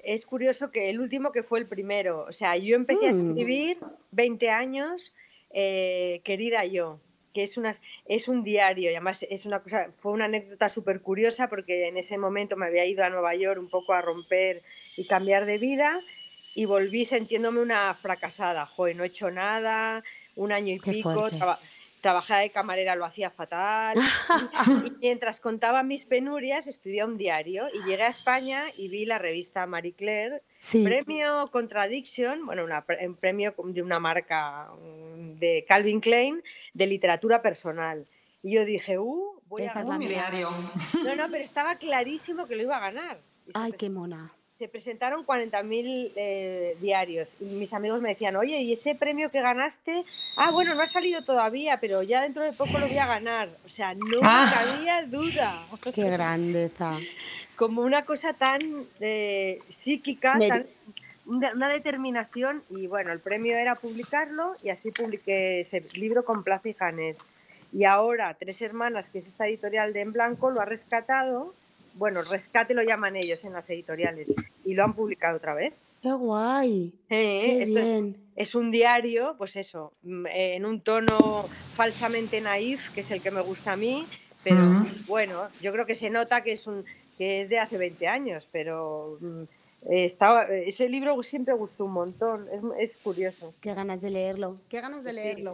es 0.00 0.26
curioso 0.26 0.70
que 0.70 0.90
el 0.90 1.00
último 1.00 1.32
que 1.32 1.42
fue 1.42 1.60
el 1.60 1.66
primero, 1.66 2.24
o 2.28 2.32
sea, 2.32 2.56
yo 2.58 2.76
empecé 2.76 3.06
a 3.08 3.12
Mm. 3.12 3.28
escribir 3.28 3.78
20 4.10 4.50
años, 4.50 5.14
eh, 5.50 6.20
querida 6.24 6.64
yo, 6.66 7.00
que 7.32 7.42
es, 7.42 7.56
una, 7.56 7.74
es 8.06 8.28
un 8.28 8.42
diario 8.44 8.90
y 8.90 8.94
además 8.94 9.24
es 9.28 9.46
una 9.46 9.60
cosa, 9.60 9.88
fue 10.00 10.12
una 10.12 10.26
anécdota 10.26 10.68
súper 10.68 11.00
curiosa 11.00 11.48
porque 11.48 11.88
en 11.88 11.96
ese 11.96 12.18
momento 12.18 12.56
me 12.56 12.66
había 12.66 12.84
ido 12.86 13.04
a 13.04 13.10
Nueva 13.10 13.34
York 13.34 13.58
un 13.60 13.68
poco 13.68 13.92
a 13.92 14.02
romper 14.02 14.62
y 14.96 15.06
cambiar 15.06 15.46
de 15.46 15.58
vida 15.58 16.00
y 16.54 16.66
volví 16.66 17.04
sintiéndome 17.06 17.60
una 17.60 17.94
fracasada, 17.94 18.66
joder, 18.66 18.96
no 18.96 19.04
he 19.04 19.06
hecho 19.06 19.30
nada, 19.30 20.04
un 20.36 20.52
año 20.52 20.74
y 20.74 20.78
Qué 20.80 20.92
pico, 20.92 21.28
traba- 21.30 21.58
trabajaba 22.02 22.40
de 22.40 22.50
camarera, 22.50 22.94
lo 22.96 23.06
hacía 23.06 23.30
fatal. 23.30 23.96
Y 24.86 24.90
mientras 25.00 25.40
contaba 25.40 25.82
mis 25.82 26.04
penurias, 26.04 26.66
escribía 26.66 27.06
un 27.06 27.16
diario 27.16 27.68
y 27.72 27.82
llegué 27.88 28.02
a 28.02 28.08
España 28.08 28.66
y 28.76 28.88
vi 28.88 29.06
la 29.06 29.16
revista 29.18 29.64
Marie 29.66 29.94
Claire, 29.94 30.42
Sí. 30.60 30.84
premio 30.84 31.48
Contradiction, 31.50 32.44
bueno, 32.46 32.64
una 32.64 32.84
un 33.06 33.16
premio 33.16 33.54
de 33.64 33.82
una 33.82 33.98
marca 33.98 34.68
mm, 34.78 35.38
de 35.38 35.64
Calvin 35.66 36.00
Klein 36.00 36.42
de 36.74 36.86
literatura 36.86 37.40
personal. 37.40 38.06
Y 38.42 38.54
yo 38.56 38.64
dije, 38.64 38.98
uh, 38.98 39.40
voy 39.46 39.62
a 39.62 39.66
Esta 39.66 39.80
es 39.80 39.86
Un 39.86 39.92
la 39.92 39.98
mía. 39.98 40.08
diario. 40.08 40.50
No, 41.04 41.14
no, 41.16 41.30
pero 41.30 41.42
estaba 41.44 41.76
clarísimo 41.76 42.46
que 42.46 42.56
lo 42.56 42.62
iba 42.62 42.76
a 42.76 42.80
ganar. 42.90 43.20
Ay, 43.54 43.72
qué 43.72 43.88
mona. 43.88 44.32
Se 44.62 44.68
presentaron 44.68 45.26
40.000 45.26 46.12
eh, 46.14 46.76
diarios 46.80 47.28
y 47.40 47.46
mis 47.46 47.72
amigos 47.72 48.00
me 48.00 48.10
decían, 48.10 48.36
oye, 48.36 48.60
¿y 48.62 48.74
ese 48.74 48.94
premio 48.94 49.28
que 49.28 49.40
ganaste? 49.40 50.04
Ah, 50.36 50.52
bueno, 50.52 50.72
no 50.76 50.82
ha 50.82 50.86
salido 50.86 51.24
todavía, 51.24 51.78
pero 51.80 52.04
ya 52.04 52.22
dentro 52.22 52.44
de 52.44 52.52
poco 52.52 52.78
lo 52.78 52.86
voy 52.86 52.96
a 52.96 53.06
ganar. 53.08 53.48
O 53.64 53.68
sea, 53.68 53.92
no 53.94 54.20
Ah. 54.22 54.46
me 54.46 54.52
cabía 54.76 55.02
duda. 55.06 55.60
Qué 55.92 56.08
grandeza. 56.08 56.96
Como 57.56 57.82
una 57.82 58.04
cosa 58.04 58.34
tan 58.34 58.60
eh, 59.00 59.58
psíquica, 59.68 60.34
Me- 60.36 60.46
tan- 60.48 60.66
una, 61.26 61.52
una 61.54 61.68
determinación. 61.68 62.62
Y 62.70 62.86
bueno, 62.86 63.10
el 63.10 63.18
premio 63.18 63.56
era 63.56 63.74
publicarlo 63.74 64.54
y 64.62 64.68
así 64.68 64.92
publiqué 64.92 65.58
ese 65.62 65.80
libro 65.94 66.24
con 66.24 66.44
Plaza 66.44 66.68
y 66.68 66.74
Janés. 66.74 67.16
Y 67.72 67.82
ahora, 67.82 68.34
Tres 68.38 68.62
Hermanas, 68.62 69.10
que 69.10 69.18
es 69.18 69.26
esta 69.26 69.48
editorial 69.48 69.92
de 69.92 70.02
En 70.02 70.12
Blanco, 70.12 70.52
lo 70.52 70.60
ha 70.60 70.66
rescatado. 70.66 71.52
Bueno, 71.94 72.20
rescate 72.22 72.74
lo 72.74 72.82
llaman 72.82 73.16
ellos 73.16 73.44
en 73.44 73.52
las 73.52 73.68
editoriales. 73.70 74.28
Y 74.64 74.74
lo 74.74 74.84
han 74.84 74.94
publicado 74.94 75.36
otra 75.36 75.54
vez. 75.54 75.74
Qué 76.02 76.12
guay. 76.12 76.92
Eh, 77.10 77.40
Qué 77.44 77.62
esto 77.62 77.78
es- 77.78 77.84
bien. 77.84 78.16
es 78.34 78.54
un 78.54 78.70
diario, 78.70 79.34
pues 79.38 79.56
eso, 79.56 79.92
mm, 80.02 80.26
eh, 80.26 80.56
en 80.56 80.66
un 80.66 80.80
tono 80.80 81.44
falsamente 81.76 82.40
naif, 82.40 82.92
que 82.94 83.00
es 83.02 83.10
el 83.12 83.22
que 83.22 83.30
me 83.30 83.40
gusta 83.40 83.72
a 83.72 83.76
mí, 83.76 84.04
pero 84.42 84.84
bueno, 85.06 85.48
yo 85.60 85.72
creo 85.72 85.86
que 85.86 85.94
se 85.94 86.10
nota 86.10 86.42
que 86.42 86.52
es 86.52 86.66
un 86.66 86.84
que 87.18 87.42
es 87.42 87.48
de 87.50 87.58
hace 87.60 87.76
20 87.78 88.08
años, 88.08 88.48
pero 88.50 89.18
mm, 89.20 89.42
estaba, 89.88 90.44
ese 90.44 90.88
libro 90.88 91.20
siempre 91.22 91.54
gustó 91.54 91.86
un 91.86 91.92
montón, 91.92 92.48
es, 92.78 92.90
es 92.90 92.96
curioso. 92.98 93.52
Qué 93.60 93.74
ganas 93.74 94.00
de 94.00 94.10
leerlo, 94.10 94.58
qué 94.68 94.80
ganas 94.80 95.02
de 95.04 95.10
Sí. 95.10 95.16
leerlo. 95.16 95.50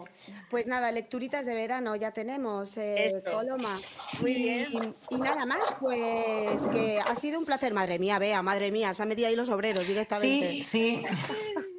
Pues 0.51 0.67
nada, 0.67 0.93
lecturitas 0.93 1.47
de 1.47 1.55
verano 1.55 1.97
ya 1.97 2.13
tenemos, 2.13 2.77
eh. 2.77 3.23
Coloma. 3.25 3.77
Muy 4.21 4.33
y, 4.33 4.43
bien. 4.43 4.95
y 5.11 5.17
nada 5.17 5.47
más, 5.47 5.61
pues 5.81 6.61
que 6.73 6.99
ha 7.01 7.15
sido 7.17 7.39
un 7.39 7.45
placer, 7.47 7.73
madre 7.73 7.99
mía, 7.99 8.19
Bea, 8.19 8.43
madre 8.43 8.71
mía, 8.71 8.93
se 8.95 9.03
han 9.03 9.09
metido 9.09 9.29
ahí 9.29 9.37
los 9.37 9.49
obreros 9.49 9.87
directamente. 9.87 10.61
Sí, 10.61 10.63
sí. 10.63 11.03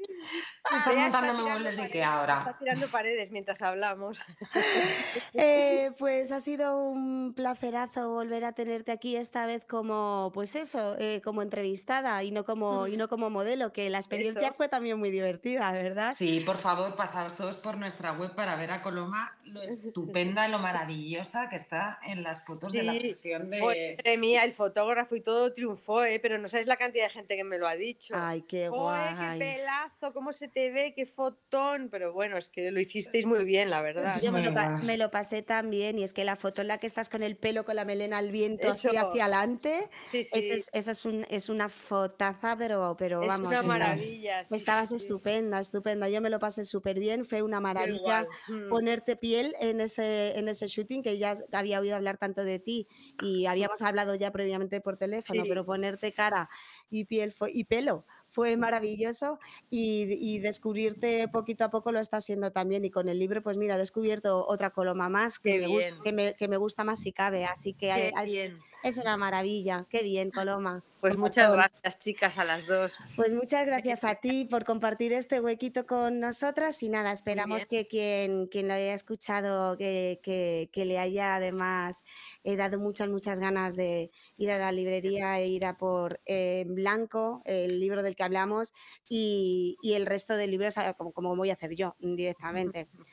Montando 0.71 1.19
tirando 1.19 1.33
muebles 1.41 1.75
de 1.75 1.81
Ikea 1.83 2.13
ahora. 2.13 2.39
Está 2.39 2.57
tirando 2.57 2.87
paredes 2.87 3.31
mientras 3.31 3.61
hablamos. 3.61 4.21
Eh, 5.33 5.91
pues 5.97 6.31
ha 6.31 6.41
sido 6.41 6.77
un 6.77 7.33
placerazo 7.33 8.09
volver 8.09 8.43
a 8.45 8.53
tenerte 8.53 8.91
aquí 8.91 9.15
esta 9.15 9.45
vez 9.45 9.63
como, 9.63 10.31
pues 10.33 10.55
eso, 10.55 10.95
eh, 10.99 11.21
como 11.23 11.41
entrevistada 11.41 12.21
y 12.23 12.31
no 12.31 12.45
como, 12.45 12.87
y 12.87 12.97
no 12.97 13.07
como 13.07 13.29
modelo, 13.29 13.71
que 13.71 13.89
la 13.89 13.99
experiencia 13.99 14.47
Eso. 14.47 14.53
fue 14.55 14.67
también 14.67 14.97
muy 14.99 15.11
divertida, 15.11 15.71
¿verdad? 15.71 16.13
Sí, 16.13 16.41
por 16.41 16.57
favor, 16.57 16.95
pasaos 16.95 17.35
todos 17.35 17.57
por 17.57 17.77
nuestra 17.77 18.11
web 18.13 18.33
para 18.35 18.55
ver 18.55 18.71
a 18.71 18.81
Coloma 18.81 19.37
lo 19.45 19.61
estupenda 19.63 20.47
y 20.47 20.51
lo 20.51 20.59
maravillosa 20.59 21.49
que 21.49 21.55
está 21.55 21.99
en 22.05 22.23
las 22.23 22.45
fotos 22.45 22.71
de 22.71 22.83
la 22.83 22.95
sesión 22.95 23.49
de... 23.49 23.61
Madre 23.61 24.17
mía, 24.17 24.43
el 24.43 24.53
fotógrafo 24.53 25.15
y 25.15 25.21
todo 25.21 25.51
triunfó, 25.53 26.03
¿eh? 26.03 26.19
pero 26.19 26.37
no 26.37 26.47
sabes 26.47 26.67
la 26.67 26.77
cantidad 26.77 27.05
de 27.05 27.09
gente 27.09 27.35
que 27.35 27.43
me 27.43 27.57
lo 27.57 27.67
ha 27.67 27.75
dicho. 27.75 28.13
Ay, 28.17 28.41
qué 28.43 28.67
Joder, 28.69 29.09
qué 29.09 29.15
guay. 29.15 29.39
pelazo, 29.39 30.13
cómo 30.13 30.31
se 30.31 30.47
te 30.47 30.58
ve, 30.71 30.93
qué 30.95 31.05
fotón. 31.05 31.87
Pero 31.89 32.11
bueno, 32.13 32.37
es 32.37 32.49
que 32.49 32.71
lo 32.71 32.79
hicisteis 32.81 33.25
muy 33.25 33.43
bien, 33.45 33.69
la 33.69 33.81
verdad. 33.81 34.19
Yo 34.21 34.31
me 34.31 34.43
lo, 34.43 34.51
me 34.83 34.97
lo 34.97 35.09
pasé 35.11 35.41
tan 35.41 35.69
bien 35.69 35.97
y 35.99 36.03
es 36.03 36.11
que 36.13 36.23
la 36.25 36.35
foto 36.35 36.61
en 36.61 36.67
la 36.67 36.77
que 36.79 36.87
estás 36.87 37.07
con 37.09 37.23
el 37.23 37.37
pelo, 37.37 37.63
con 37.63 37.75
la 37.77 37.85
melena 37.85 38.17
al 38.17 38.31
viento, 38.31 38.69
así 38.69 38.89
hacia 38.89 39.23
adelante, 39.25 39.89
Sí, 40.11 40.23
sí. 40.23 40.39
esa 40.39 40.53
es, 40.55 40.69
esa 40.73 40.91
es, 40.91 41.05
un- 41.05 41.25
es 41.29 41.47
una 41.49 41.69
fotaza, 41.69 42.55
pero, 42.57 42.95
pero 42.97 43.21
es 43.21 43.27
vamos. 43.27 43.47
una 43.47 43.55
estabas- 43.61 43.67
maravilla. 43.79 44.43
sí, 44.43 44.55
Estabas 44.55 44.89
sí, 44.89 44.97
sí. 44.99 45.03
estupenda, 45.05 45.59
estupenda. 45.59 46.09
Yo 46.09 46.21
me 46.21 46.29
lo 46.29 46.39
pasé 46.39 46.65
súper 46.65 46.99
bien, 46.99 47.25
fue 47.25 47.41
una 47.41 47.59
maravilla. 47.59 48.27
Mm. 48.47 48.69
ponerte 48.69 49.15
piel 49.15 49.55
en 49.59 49.81
ese, 49.81 50.37
en 50.37 50.47
ese 50.47 50.67
shooting, 50.67 51.01
que 51.03 51.17
ya 51.17 51.35
había 51.51 51.79
oído 51.79 51.95
hablar 51.95 52.17
tanto 52.17 52.43
de 52.43 52.59
ti 52.59 52.87
y 53.21 53.45
habíamos 53.45 53.81
hablado 53.81 54.15
ya 54.15 54.31
previamente 54.31 54.81
por 54.81 54.97
teléfono, 54.97 55.43
Sí. 55.43 55.49
pero 55.49 55.65
ponerte 55.65 56.11
cara 56.13 56.49
y 56.89 57.05
piel 57.05 57.31
fue, 57.31 57.51
y 57.53 57.63
pelo 57.65 58.05
fue 58.39 58.55
maravilloso 58.55 59.37
y, 59.69 60.05
y 60.17 60.39
descubrirte 60.39 61.27
poquito 61.27 61.65
a 61.65 61.69
poco 61.69 61.91
lo 61.91 61.99
está 61.99 62.17
haciendo 62.17 62.51
también. 62.51 62.85
Y 62.85 62.89
con 62.89 63.09
el 63.09 63.19
libro, 63.19 63.43
pues 63.43 63.57
mira, 63.57 63.75
he 63.75 63.77
descubierto 63.77 64.47
otra 64.47 64.69
coloma 64.69 65.09
más 65.09 65.39
que, 65.39 65.59
me, 65.59 65.67
gus- 65.67 65.79
bien. 65.79 65.95
que, 66.05 66.13
me, 66.13 66.35
que 66.35 66.47
me 66.47 66.55
gusta 66.55 66.85
más 66.85 67.01
si 67.01 67.11
cabe. 67.11 67.43
Así 67.43 67.73
que 67.73 67.87
Qué 67.93 68.13
es, 68.15 68.31
bien. 68.31 68.59
Es 68.83 68.97
una 68.97 69.17
maravilla. 69.17 69.85
Qué 69.89 70.03
bien, 70.03 70.31
Coloma. 70.31 70.83
Pues 71.01 71.17
muchas 71.17 71.53
gracias, 71.53 71.97
chicas, 71.99 72.37
a 72.37 72.43
las 72.43 72.67
dos. 72.67 72.97
Pues 73.15 73.31
muchas 73.31 73.65
gracias 73.65 74.03
a 74.03 74.15
ti 74.15 74.43
por 74.43 74.65
compartir 74.65 75.13
este 75.13 75.39
huequito 75.39 75.85
con 75.85 76.19
nosotras 76.19 76.83
y 76.83 76.89
nada, 76.89 77.13
esperamos 77.13 77.65
que 77.65 77.87
quien, 77.87 78.47
quien 78.47 78.67
lo 78.67 78.73
haya 78.73 78.93
escuchado, 78.93 79.77
que, 79.77 80.19
que- 80.21 80.69
que 80.73 80.83
le 80.83 80.99
haya 80.99 81.35
además 81.35 82.03
eh, 82.43 82.57
dado 82.57 82.79
muchas, 82.79 83.07
muchas 83.07 83.39
ganas 83.39 83.77
de 83.77 84.11
ir 84.37 84.51
a 84.51 84.57
la 84.57 84.73
librería 84.73 85.39
e 85.39 85.47
ir 85.47 85.63
a 85.65 85.77
por 85.77 86.19
eh, 86.25 86.65
Blanco, 86.67 87.41
el 87.45 87.79
libro 87.79 88.03
del 88.03 88.17
que 88.17 88.23
hablamos, 88.23 88.73
y, 89.07 89.77
y 89.81 89.93
el 89.93 90.05
resto 90.05 90.35
de 90.35 90.47
libros, 90.47 90.75
como, 90.97 91.13
como 91.13 91.33
voy 91.35 91.49
a 91.49 91.53
hacer 91.53 91.75
yo 91.75 91.95
directamente. 91.99 92.87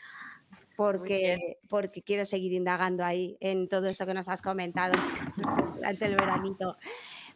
Porque, 0.76 1.58
porque 1.68 2.02
quiero 2.02 2.24
seguir 2.24 2.52
indagando 2.52 3.04
ahí 3.04 3.36
en 3.40 3.68
todo 3.68 3.86
esto 3.86 4.06
que 4.06 4.14
nos 4.14 4.28
has 4.28 4.42
comentado 4.42 4.92
durante 5.76 6.04
el 6.04 6.16
veranito. 6.16 6.76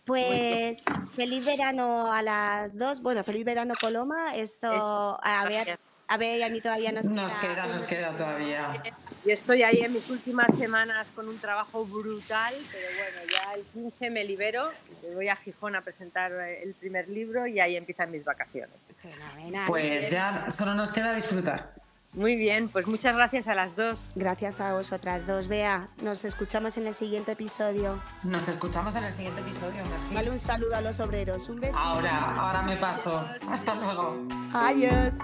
Pues 0.05 0.83
feliz 1.12 1.44
verano 1.44 2.12
a 2.12 2.22
las 2.22 2.76
dos. 2.76 3.00
Bueno, 3.00 3.22
feliz 3.24 3.44
verano 3.44 3.74
Coloma. 3.81 4.35
Esto 4.35 4.72
Eso, 4.72 5.20
a 5.22 5.44
gracias. 5.44 5.79
a 6.09 6.24
y 6.24 6.42
a 6.42 6.48
mí 6.48 6.61
todavía 6.61 6.90
nos, 6.90 7.05
Nos 7.07 7.33
queda, 7.35 7.66
nos 7.66 7.85
queda 7.85 8.11
todavía. 8.16 8.83
Yo 9.24 9.33
estoy 9.33 9.62
ahí 9.62 9.81
en 9.83 9.92
mis 9.92 10.11
últimas 10.11 10.48
semanas 10.59 11.07
con 11.14 11.29
un 11.29 11.38
trabajo 11.38 11.85
brutal, 11.87 12.55
pero 12.72 12.87
bueno, 12.96 13.31
ya 13.31 13.53
el 13.53 13.62
15 13.66 14.11
me 14.11 14.24
libero, 14.24 14.70
me 15.03 15.14
voy 15.14 15.29
a 15.29 15.37
Gijón 15.37 15.76
a 15.76 15.83
presentar 15.83 16.33
eh, 16.33 16.64
el 16.64 16.74
primer 16.74 17.09
libro 17.09 17.46
y 17.46 17.61
ahí 17.61 17.76
empiezan 17.76 18.11
mis 18.11 18.24
vacaciones. 18.24 18.74
Fenomenal. 19.00 19.64
Pues 19.68 20.11
ya 20.11 20.50
solo 20.50 20.74
nos 20.74 20.90
queda 20.90 21.14
disfrutar. 21.14 21.74
Muy 22.12 22.35
bien, 22.35 22.68
pues 22.68 22.88
muchas 22.88 23.14
gracias 23.14 23.46
a 23.46 23.55
las 23.55 23.77
dos. 23.77 23.99
Gracias 24.16 24.61
a 24.61 24.73
vosotras 24.73 25.27
dos. 25.29 25.46
Bea, 25.46 25.88
nos 26.03 26.25
escuchamos 26.25 26.77
en 26.77 26.88
el 26.88 26.94
siguiente 26.94 27.33
episodio. 27.33 28.03
Nos 28.25 28.49
escuchamos 28.49 28.96
en 28.96 29.05
el 29.05 29.12
siguiente 29.12 29.40
episodio, 29.40 29.85
Merci. 29.85 30.14
Dale 30.14 30.31
un 30.31 30.38
saludo 30.38 30.75
a 30.75 30.81
los 30.81 30.99
obreros. 30.99 31.49
Un 31.49 31.61
beso. 31.61 31.79
Ahora, 31.79 32.35
ahora 32.35 32.62
me 32.62 32.77
paso. 32.77 33.25
Hasta 33.49 33.75
luego. 33.77 34.27
Adiós. 34.53 35.14